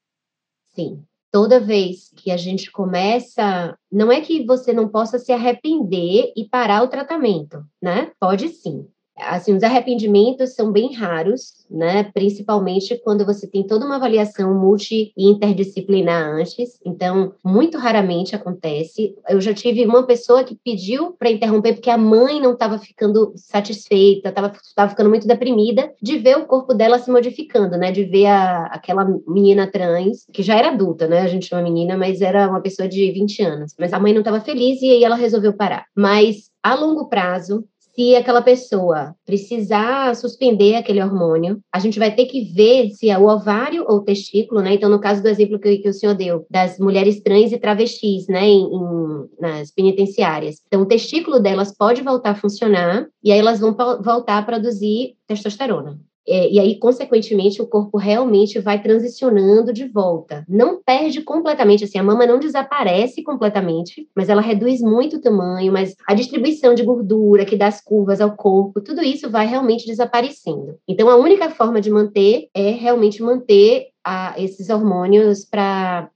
[0.71, 1.05] Sim.
[1.31, 6.49] Toda vez que a gente começa, não é que você não possa se arrepender e
[6.49, 8.11] parar o tratamento, né?
[8.19, 8.89] Pode sim
[9.23, 12.05] assim, os arrependimentos são bem raros, né?
[12.05, 16.79] Principalmente quando você tem toda uma avaliação multi e interdisciplinar antes.
[16.85, 19.15] Então, muito raramente acontece.
[19.29, 23.33] Eu já tive uma pessoa que pediu para interromper porque a mãe não estava ficando
[23.37, 27.93] satisfeita, estava ficando muito deprimida de ver o corpo dela se modificando, né?
[27.93, 31.21] De ver a, aquela menina trans, que já era adulta, né?
[31.21, 33.75] A gente chama menina, mas era uma pessoa de 20 anos.
[33.79, 35.87] Mas a mãe não estava feliz e aí ela resolveu parar.
[35.95, 42.27] Mas a longo prazo, se aquela pessoa precisar suspender aquele hormônio, a gente vai ter
[42.27, 44.75] que ver se é o ovário ou o testículo, né?
[44.75, 48.27] Então, no caso do exemplo que, que o senhor deu, das mulheres trans e travestis,
[48.29, 50.57] né, em, em, nas penitenciárias.
[50.67, 55.17] Então, o testículo delas pode voltar a funcionar e aí elas vão voltar a produzir
[55.27, 55.99] testosterona.
[56.31, 60.45] É, e aí, consequentemente, o corpo realmente vai transicionando de volta.
[60.49, 65.73] Não perde completamente, assim, a mama não desaparece completamente, mas ela reduz muito o tamanho,
[65.73, 69.87] mas a distribuição de gordura que dá as curvas ao corpo, tudo isso vai realmente
[69.87, 70.77] desaparecendo.
[70.87, 76.11] Então, a única forma de manter é realmente manter a esses hormônios para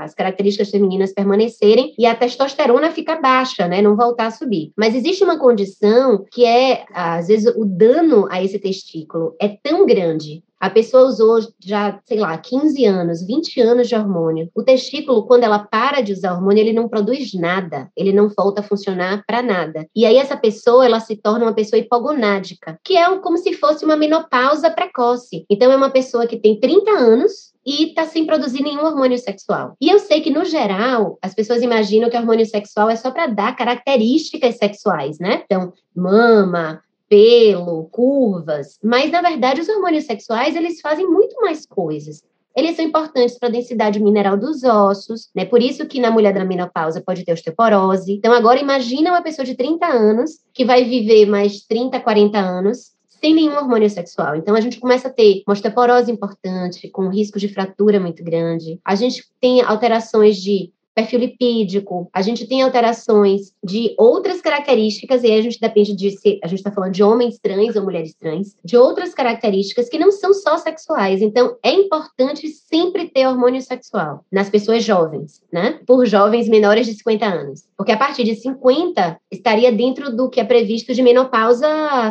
[0.00, 3.80] as características femininas permanecerem e a testosterona fica baixa, né?
[3.80, 4.72] Não voltar a subir.
[4.76, 9.86] Mas existe uma condição que é, às vezes, o dano a esse testículo é tão
[9.86, 14.48] grande a pessoa usou já, sei lá, 15 anos, 20 anos de hormônio.
[14.54, 18.60] O testículo, quando ela para de usar hormônio, ele não produz nada, ele não volta
[18.60, 19.88] a funcionar para nada.
[19.92, 23.84] E aí essa pessoa, ela se torna uma pessoa hipogonádica, que é como se fosse
[23.84, 25.44] uma menopausa precoce.
[25.50, 29.76] Então é uma pessoa que tem 30 anos, e está sem produzir nenhum hormônio sexual.
[29.80, 33.28] E eu sei que, no geral, as pessoas imaginam que hormônio sexual é só para
[33.28, 35.42] dar características sexuais, né?
[35.44, 42.22] Então, mama, pelo, curvas, mas na verdade os hormônios sexuais eles fazem muito mais coisas.
[42.56, 45.44] Eles são importantes para a densidade mineral dos ossos, né?
[45.44, 48.14] Por isso que na mulher da menopausa pode ter osteoporose.
[48.14, 52.92] Então agora imagina uma pessoa de 30 anos que vai viver mais 30, 40 anos
[53.06, 54.34] sem nenhum hormônio sexual.
[54.36, 58.80] Então a gente começa a ter uma osteoporose importante, com risco de fratura muito grande.
[58.82, 65.26] A gente tem alterações de perfil lipídico, a gente tem alterações de outras características, e
[65.26, 68.14] aí a gente depende de se a gente está falando de homens trans ou mulheres
[68.14, 71.22] trans, de outras características que não são só sexuais.
[71.22, 75.80] Então, é importante sempre ter hormônio sexual nas pessoas jovens, né?
[75.86, 77.64] Por jovens menores de 50 anos.
[77.82, 81.66] Porque a partir de 50 estaria dentro do que é previsto de menopausa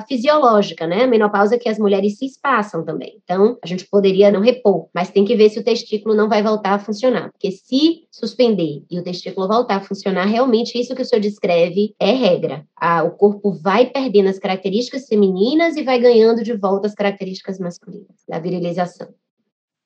[0.06, 1.08] fisiológica, né?
[1.08, 3.22] Menopausa que as mulheres se espaçam também.
[3.24, 6.44] Então, a gente poderia não repor, mas tem que ver se o testículo não vai
[6.44, 7.32] voltar a funcionar.
[7.32, 11.96] Porque se suspender e o testículo voltar a funcionar, realmente isso que o senhor descreve
[11.98, 12.66] é regra.
[12.76, 17.60] Ah, o corpo vai perdendo as características femininas e vai ganhando de volta as características
[17.60, 19.08] masculinas, da virilização.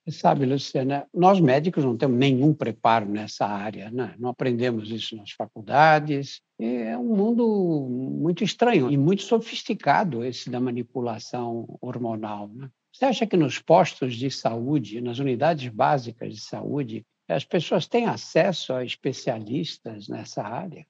[0.07, 4.13] Sabe, Luciana, nós médicos não temos nenhum preparo nessa área, né?
[4.19, 6.41] não aprendemos isso nas faculdades.
[6.59, 12.49] É um mundo muito estranho e muito sofisticado esse da manipulação hormonal.
[12.53, 12.69] Né?
[12.93, 18.05] Você acha que nos postos de saúde, nas unidades básicas de saúde, as pessoas têm
[18.05, 20.85] acesso a especialistas nessa área?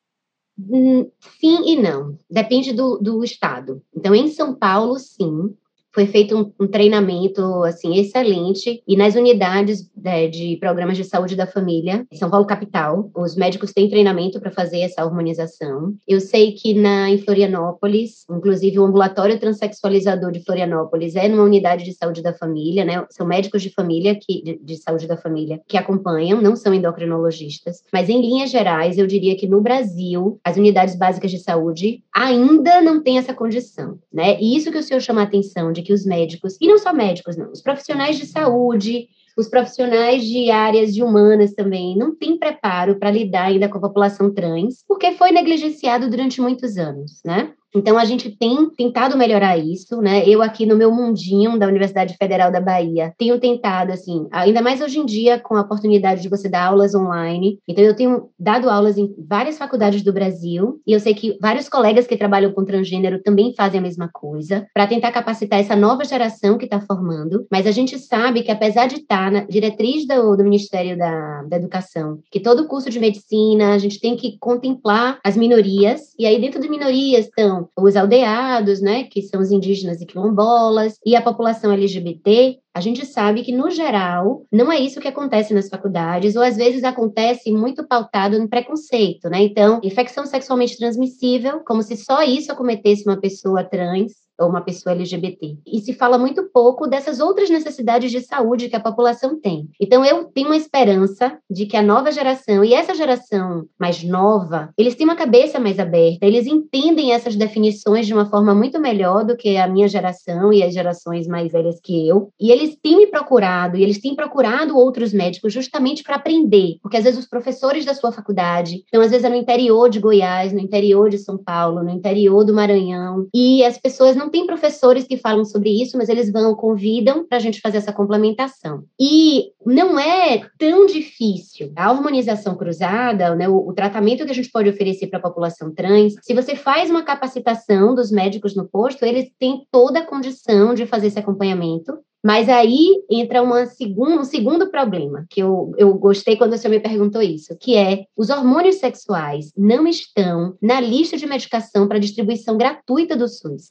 [0.59, 2.17] Hum, sim e não.
[2.29, 3.81] Depende do, do estado.
[3.95, 5.55] Então, em São Paulo, sim.
[5.95, 11.37] Foi feito um, um treinamento assim excelente e nas unidades né, de programas de saúde
[11.37, 15.93] da família, São Paulo capital, os médicos têm treinamento para fazer essa harmonização.
[16.05, 21.85] Eu sei que na em Florianópolis, inclusive o ambulatório transexualizador de Florianópolis é numa unidade
[21.85, 23.05] de saúde da família, né?
[23.09, 27.81] São médicos de família que de, de saúde da família que acompanham, não são endocrinologistas,
[27.93, 32.81] mas em linhas gerais, eu diria que no Brasil, as unidades básicas de saúde ainda
[32.81, 34.37] não têm essa condição, né?
[34.41, 36.91] E isso que o senhor chama a atenção de que os médicos, e não só
[36.91, 39.07] médicos, não, os profissionais de saúde,
[39.37, 43.81] os profissionais de áreas de humanas também não têm preparo para lidar ainda com a
[43.81, 47.53] população trans, porque foi negligenciado durante muitos anos, né?
[47.75, 50.23] Então, a gente tem tentado melhorar isso, né?
[50.25, 54.81] Eu aqui no meu mundinho da Universidade Federal da Bahia, tenho tentado, assim, ainda mais
[54.81, 57.59] hoje em dia com a oportunidade de você dar aulas online.
[57.67, 61.67] Então, eu tenho dado aulas em várias faculdades do Brasil e eu sei que vários
[61.67, 66.05] colegas que trabalham com transgênero também fazem a mesma coisa, para tentar capacitar essa nova
[66.05, 67.45] geração que está formando.
[67.51, 71.43] Mas a gente sabe que, apesar de estar tá na diretriz do, do Ministério da,
[71.43, 76.25] da Educação, que todo curso de medicina a gente tem que contemplar as minorias, e
[76.25, 81.15] aí dentro de minorias estão os aldeados, né, que são os indígenas e quilombolas, e
[81.15, 85.69] a população LGBT, a gente sabe que, no geral, não é isso que acontece nas
[85.69, 89.43] faculdades, ou às vezes acontece muito pautado no preconceito, né?
[89.43, 94.93] Então, infecção sexualmente transmissível, como se só isso acometesse uma pessoa trans, ou uma pessoa
[94.93, 95.57] LGBT.
[95.65, 99.69] E se fala muito pouco dessas outras necessidades de saúde que a população tem.
[99.79, 104.69] Então, eu tenho uma esperança de que a nova geração, e essa geração mais nova,
[104.77, 109.23] eles têm uma cabeça mais aberta, eles entendem essas definições de uma forma muito melhor
[109.23, 112.29] do que a minha geração e as gerações mais velhas que eu.
[112.39, 116.97] E eles têm me procurado, e eles têm procurado outros médicos justamente para aprender, porque
[116.97, 120.51] às vezes os professores da sua faculdade estão, às vezes, é no interior de Goiás,
[120.51, 124.45] no interior de São Paulo, no interior do Maranhão, e as pessoas não não tem
[124.45, 128.83] professores que falam sobre isso, mas eles vão, convidam para a gente fazer essa complementação.
[128.99, 131.71] E não é tão difícil.
[131.75, 135.71] A harmonização cruzada, né, o, o tratamento que a gente pode oferecer para a população
[135.73, 140.73] trans, se você faz uma capacitação dos médicos no posto, eles têm toda a condição
[140.73, 141.99] de fazer esse acompanhamento.
[142.23, 146.73] Mas aí entra uma segun, um segundo problema, que eu, eu gostei quando o senhor
[146.73, 151.99] me perguntou isso, que é os hormônios sexuais não estão na lista de medicação para
[151.99, 153.69] distribuição gratuita do SUS.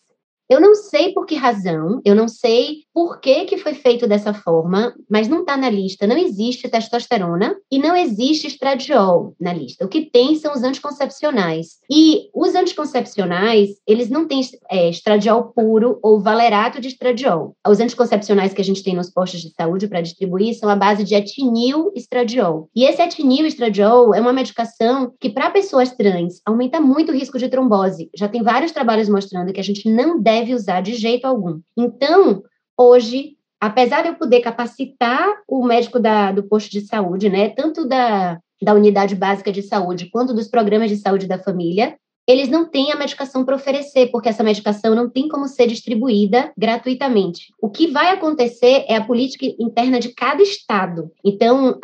[0.48, 4.34] Eu não sei por que razão, eu não sei por que, que foi feito dessa
[4.34, 6.06] forma, mas não está na lista.
[6.06, 9.84] Não existe testosterona e não existe estradiol na lista.
[9.84, 11.78] O que tem são os anticoncepcionais.
[11.90, 17.56] E os anticoncepcionais, eles não têm é, estradiol puro ou valerato de estradiol.
[17.66, 21.04] Os anticoncepcionais que a gente tem nos postos de saúde para distribuir são a base
[21.04, 22.68] de etinil estradiol.
[22.76, 27.38] E esse etinil estradiol é uma medicação que, para pessoas trans, aumenta muito o risco
[27.38, 28.10] de trombose.
[28.14, 31.60] Já tem vários trabalhos mostrando que a gente não deve deve usar de jeito algum.
[31.76, 32.42] Então,
[32.78, 37.86] hoje, apesar de eu poder capacitar o médico da, do posto de saúde, né, tanto
[37.86, 41.96] da, da unidade básica de saúde quanto dos programas de saúde da família,
[42.26, 46.52] eles não têm a medicação para oferecer, porque essa medicação não tem como ser distribuída
[46.56, 47.52] gratuitamente.
[47.60, 51.10] O que vai acontecer é a política interna de cada estado.
[51.24, 51.78] Então,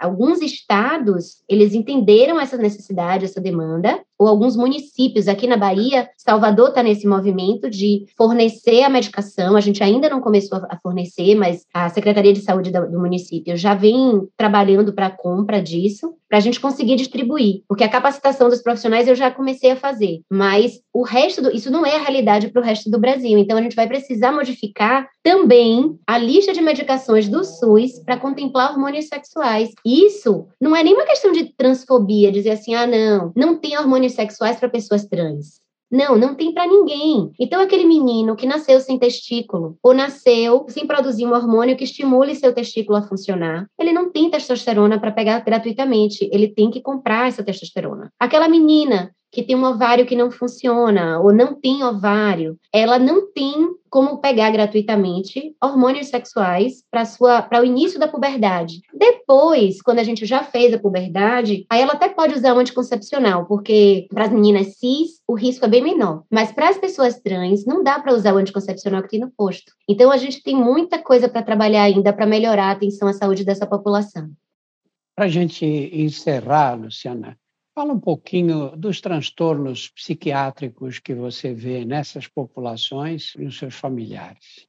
[0.00, 6.68] alguns estados, eles entenderam essa necessidade, essa demanda, ou alguns municípios aqui na Bahia, Salvador
[6.68, 9.56] está nesse movimento de fornecer a medicação.
[9.56, 13.74] A gente ainda não começou a fornecer, mas a Secretaria de Saúde do município já
[13.74, 17.62] vem trabalhando para a compra disso, para a gente conseguir distribuir.
[17.68, 21.70] Porque a capacitação dos profissionais eu já comecei a fazer, mas o resto do, isso
[21.70, 23.38] não é a realidade para o resto do Brasil.
[23.38, 28.72] Então a gente vai precisar modificar também a lista de medicações do SUS para contemplar
[28.72, 29.70] hormônios sexuais.
[29.86, 34.56] Isso não é nenhuma questão de transfobia, dizer assim, ah, não, não tem hormônios sexuais
[34.56, 35.62] para pessoas trans.
[35.94, 37.30] Não, não tem para ninguém.
[37.38, 42.34] Então, aquele menino que nasceu sem testículo, ou nasceu sem produzir um hormônio que estimule
[42.34, 47.28] seu testículo a funcionar, ele não tem testosterona para pegar gratuitamente, ele tem que comprar
[47.28, 48.12] essa testosterona.
[48.18, 53.32] Aquela menina que tem um ovário que não funciona ou não tem ovário, ela não
[53.32, 58.80] tem como pegar gratuitamente hormônios sexuais para o início da puberdade.
[58.92, 63.46] Depois, quando a gente já fez a puberdade, aí ela até pode usar um anticoncepcional,
[63.46, 67.64] porque para as meninas cis o risco é bem menor, mas para as pessoas trans
[67.66, 69.72] não dá para usar o anticoncepcional que tem no posto.
[69.88, 73.44] Então a gente tem muita coisa para trabalhar ainda para melhorar a atenção à saúde
[73.44, 74.30] dessa população.
[75.16, 77.38] Para a gente encerrar, Luciana,
[77.74, 84.68] Fala um pouquinho dos transtornos psiquiátricos que você vê nessas populações e nos seus familiares.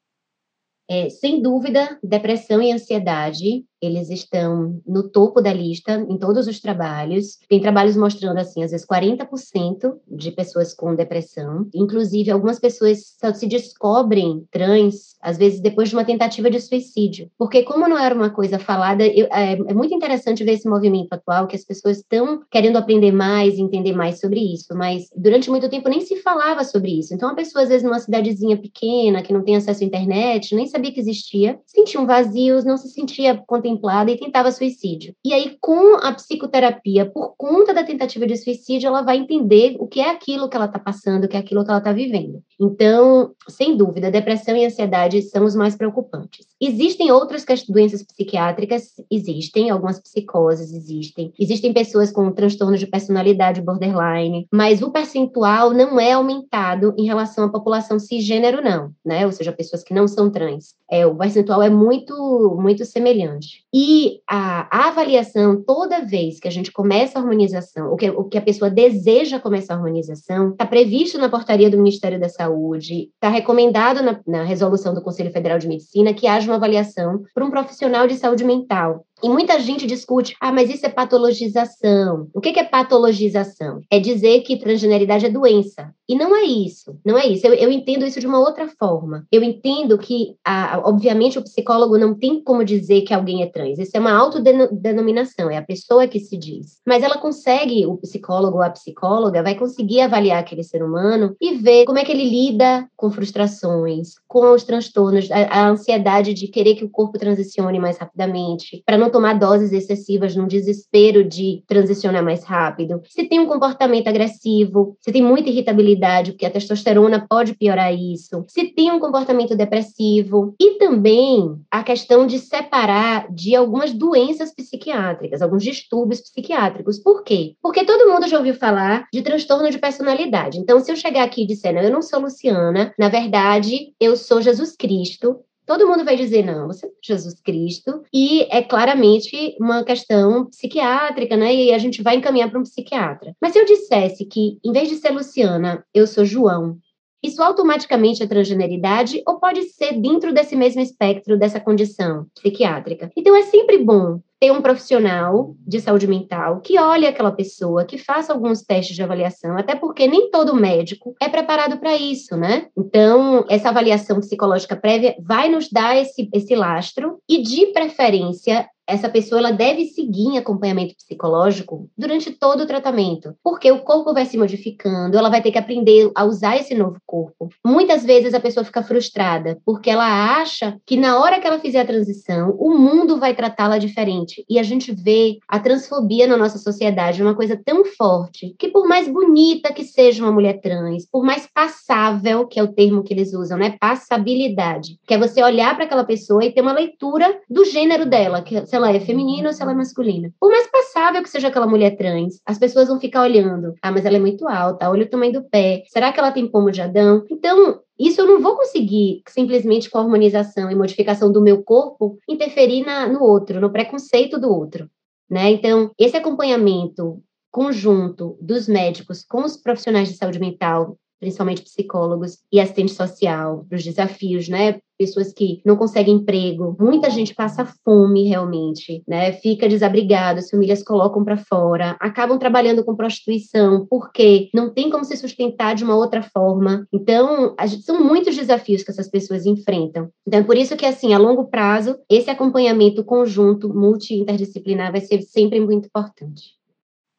[0.90, 6.60] É, sem dúvida, depressão e ansiedade eles estão no topo da lista em todos os
[6.60, 7.38] trabalhos.
[7.48, 11.68] Tem trabalhos mostrando, assim, às vezes 40% de pessoas com depressão.
[11.74, 17.30] Inclusive, algumas pessoas só se descobrem trans, às vezes, depois de uma tentativa de suicídio.
[17.38, 21.14] Porque, como não era uma coisa falada, eu, é, é, muito interessante ver esse movimento
[21.14, 24.76] atual, que as pessoas estão querendo aprender mais, entender mais sobre isso.
[24.76, 27.14] Mas, durante muito tempo, nem se falava sobre isso.
[27.14, 30.68] Então, a pessoa, às vezes, numa cidadezinha pequena, que não tem acesso à internet, nem
[30.68, 33.36] sabia que existia, sentia um vazio, não se sentia
[33.66, 35.16] contemplada e tentava suicídio.
[35.24, 39.88] E aí, com a psicoterapia, por conta da tentativa de suicídio, ela vai entender o
[39.88, 42.42] que é aquilo que ela está passando, o que é aquilo que ela está vivendo.
[42.60, 46.46] Então, sem dúvida, depressão e ansiedade são os mais preocupantes.
[46.62, 54.48] Existem outras doenças psiquiátricas, existem, algumas psicoses existem, existem pessoas com transtorno de personalidade borderline,
[54.52, 59.26] mas o percentual não é aumentado em relação à população cisgênero, não, né?
[59.26, 60.76] Ou seja, pessoas que não são trans.
[60.90, 63.64] É, o percentual é muito, muito semelhante.
[63.74, 68.24] E a, a avaliação, toda vez que a gente começa a harmonização, o que, o
[68.24, 73.10] que a pessoa deseja começar a harmonização, está previsto na portaria do Ministério da Saúde,
[73.14, 77.46] está recomendado na, na resolução do Conselho Federal de Medicina que haja uma avaliação para
[77.46, 79.06] um profissional de saúde mental.
[79.24, 82.28] E muita gente discute, ah, mas isso é patologização.
[82.34, 83.82] O que é patologização?
[83.90, 85.94] É dizer que transgeneridade é doença.
[86.08, 87.48] E não é isso, não é isso.
[87.48, 89.26] Eu, eu entendo isso de uma outra forma.
[89.32, 93.80] Eu entendo que, a, obviamente, o psicólogo não tem como dizer que alguém é trans.
[93.80, 96.80] Isso é uma autodenominação, é a pessoa que se diz.
[96.86, 101.56] Mas ela consegue, o psicólogo ou a psicóloga vai conseguir avaliar aquele ser humano e
[101.56, 106.48] ver como é que ele lida com frustrações, com os transtornos, a, a ansiedade de
[106.48, 111.64] querer que o corpo transicione mais rapidamente, para não tomar doses excessivas num desespero de
[111.68, 113.02] transicionar mais rápido.
[113.08, 118.44] Se tem um comportamento agressivo, se tem muita irritabilidade, porque a testosterona pode piorar isso.
[118.48, 125.42] Se tem um comportamento depressivo e também a questão de separar de algumas doenças psiquiátricas,
[125.42, 127.00] alguns distúrbios psiquiátricos.
[127.00, 127.56] Por quê?
[127.62, 130.58] Porque todo mundo já ouviu falar de transtorno de personalidade.
[130.58, 134.16] Então, se eu chegar aqui e disser, não, eu não sou Luciana, na verdade, eu
[134.16, 139.56] sou Jesus Cristo, todo mundo vai dizer, não, você é Jesus Cristo, e é claramente
[139.60, 141.54] uma questão psiquiátrica, né?
[141.54, 143.36] E a gente vai encaminhar para um psiquiatra.
[143.42, 146.78] Mas se eu dissesse que, em vez de ser Luciana, eu sou João,
[147.26, 153.12] isso automaticamente é transgeneridade ou pode ser dentro desse mesmo espectro dessa condição psiquiátrica?
[153.16, 157.98] Então é sempre bom ter um profissional de saúde mental que olhe aquela pessoa, que
[157.98, 162.68] faça alguns testes de avaliação, até porque nem todo médico é preparado para isso, né?
[162.78, 169.10] Então, essa avaliação psicológica prévia vai nos dar esse, esse lastro e, de preferência, essa
[169.10, 174.26] pessoa ela deve seguir em acompanhamento psicológico durante todo o tratamento, porque o corpo vai
[174.26, 177.50] se modificando, ela vai ter que aprender a usar esse novo corpo.
[177.66, 181.82] Muitas vezes a pessoa fica frustrada porque ela acha que na hora que ela fizer
[181.82, 184.46] a transição, o mundo vai tratá-la diferente.
[184.50, 188.88] E a gente vê a transfobia na nossa sociedade uma coisa tão forte que por
[188.88, 193.14] mais bonita que seja uma mulher trans, por mais passável, que é o termo que
[193.14, 197.40] eles usam, né, passabilidade, que é você olhar para aquela pessoa e ter uma leitura
[197.50, 200.32] do gênero dela, que se ela é feminina ou se ela é masculina.
[200.38, 203.74] Por mais passável que seja aquela mulher trans, as pessoas vão ficar olhando.
[203.82, 205.84] Ah, mas ela é muito alta, olha o tamanho do pé.
[205.88, 207.24] Será que ela tem pomo de Adão?
[207.32, 212.18] Então, isso eu não vou conseguir simplesmente com a harmonização e modificação do meu corpo
[212.28, 214.90] interferir na, no outro, no preconceito do outro.
[215.30, 215.52] Né?
[215.52, 222.60] Então, esse acompanhamento conjunto dos médicos com os profissionais de saúde mental principalmente psicólogos e
[222.60, 224.80] assistente social, para os desafios, né?
[224.96, 229.34] Pessoas que não conseguem emprego, muita gente passa fome realmente, né?
[229.34, 235.04] Fica desabrigado, as famílias colocam para fora, acabam trabalhando com prostituição, porque não tem como
[235.04, 236.88] se sustentar de uma outra forma.
[236.94, 240.10] Então, gente, são muitos desafios que essas pessoas enfrentam.
[240.28, 245.24] Então, é por isso que, assim, a longo prazo, esse acompanhamento conjunto, multi-interdisciplinar, vai ser
[245.24, 246.54] sempre muito importante.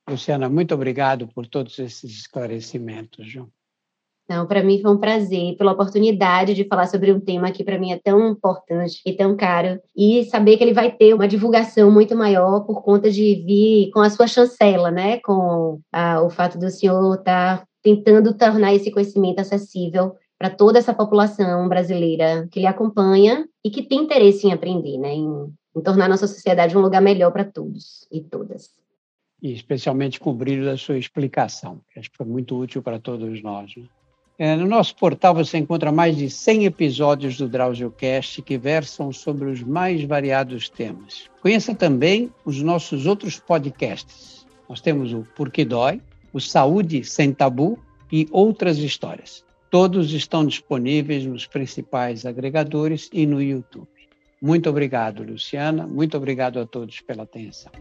[0.09, 3.51] Luciana, muito obrigado por todos esses esclarecimentos, João.
[4.27, 7.79] Então, para mim foi um prazer, pela oportunidade de falar sobre um tema que para
[7.79, 11.93] mim é tão importante e tão caro, e saber que ele vai ter uma divulgação
[11.93, 15.21] muito maior por conta de vir com a sua chancela, né?
[15.21, 20.79] Com a, o fato do senhor estar tá tentando tornar esse conhecimento acessível para toda
[20.79, 25.15] essa população brasileira que lhe acompanha e que tem interesse em aprender, né?
[25.15, 28.71] Em, em tornar nossa sociedade um lugar melhor para todos e todas.
[29.41, 32.99] E especialmente com o brilho da sua explicação, que acho que foi muito útil para
[32.99, 33.77] todos nós.
[33.77, 33.85] Né?
[34.39, 39.49] É, no nosso portal você encontra mais de 100 episódios do DrauzioCast que versam sobre
[39.49, 41.31] os mais variados temas.
[41.41, 44.47] Conheça também os nossos outros podcasts.
[44.69, 46.03] Nós temos o Porque Dói,
[46.35, 47.79] o Saúde Sem Tabu
[48.13, 49.43] e outras histórias.
[49.71, 53.89] Todos estão disponíveis nos principais agregadores e no YouTube.
[54.41, 55.87] Muito obrigado, Luciana.
[55.87, 57.73] Muito obrigado a todos pela atenção.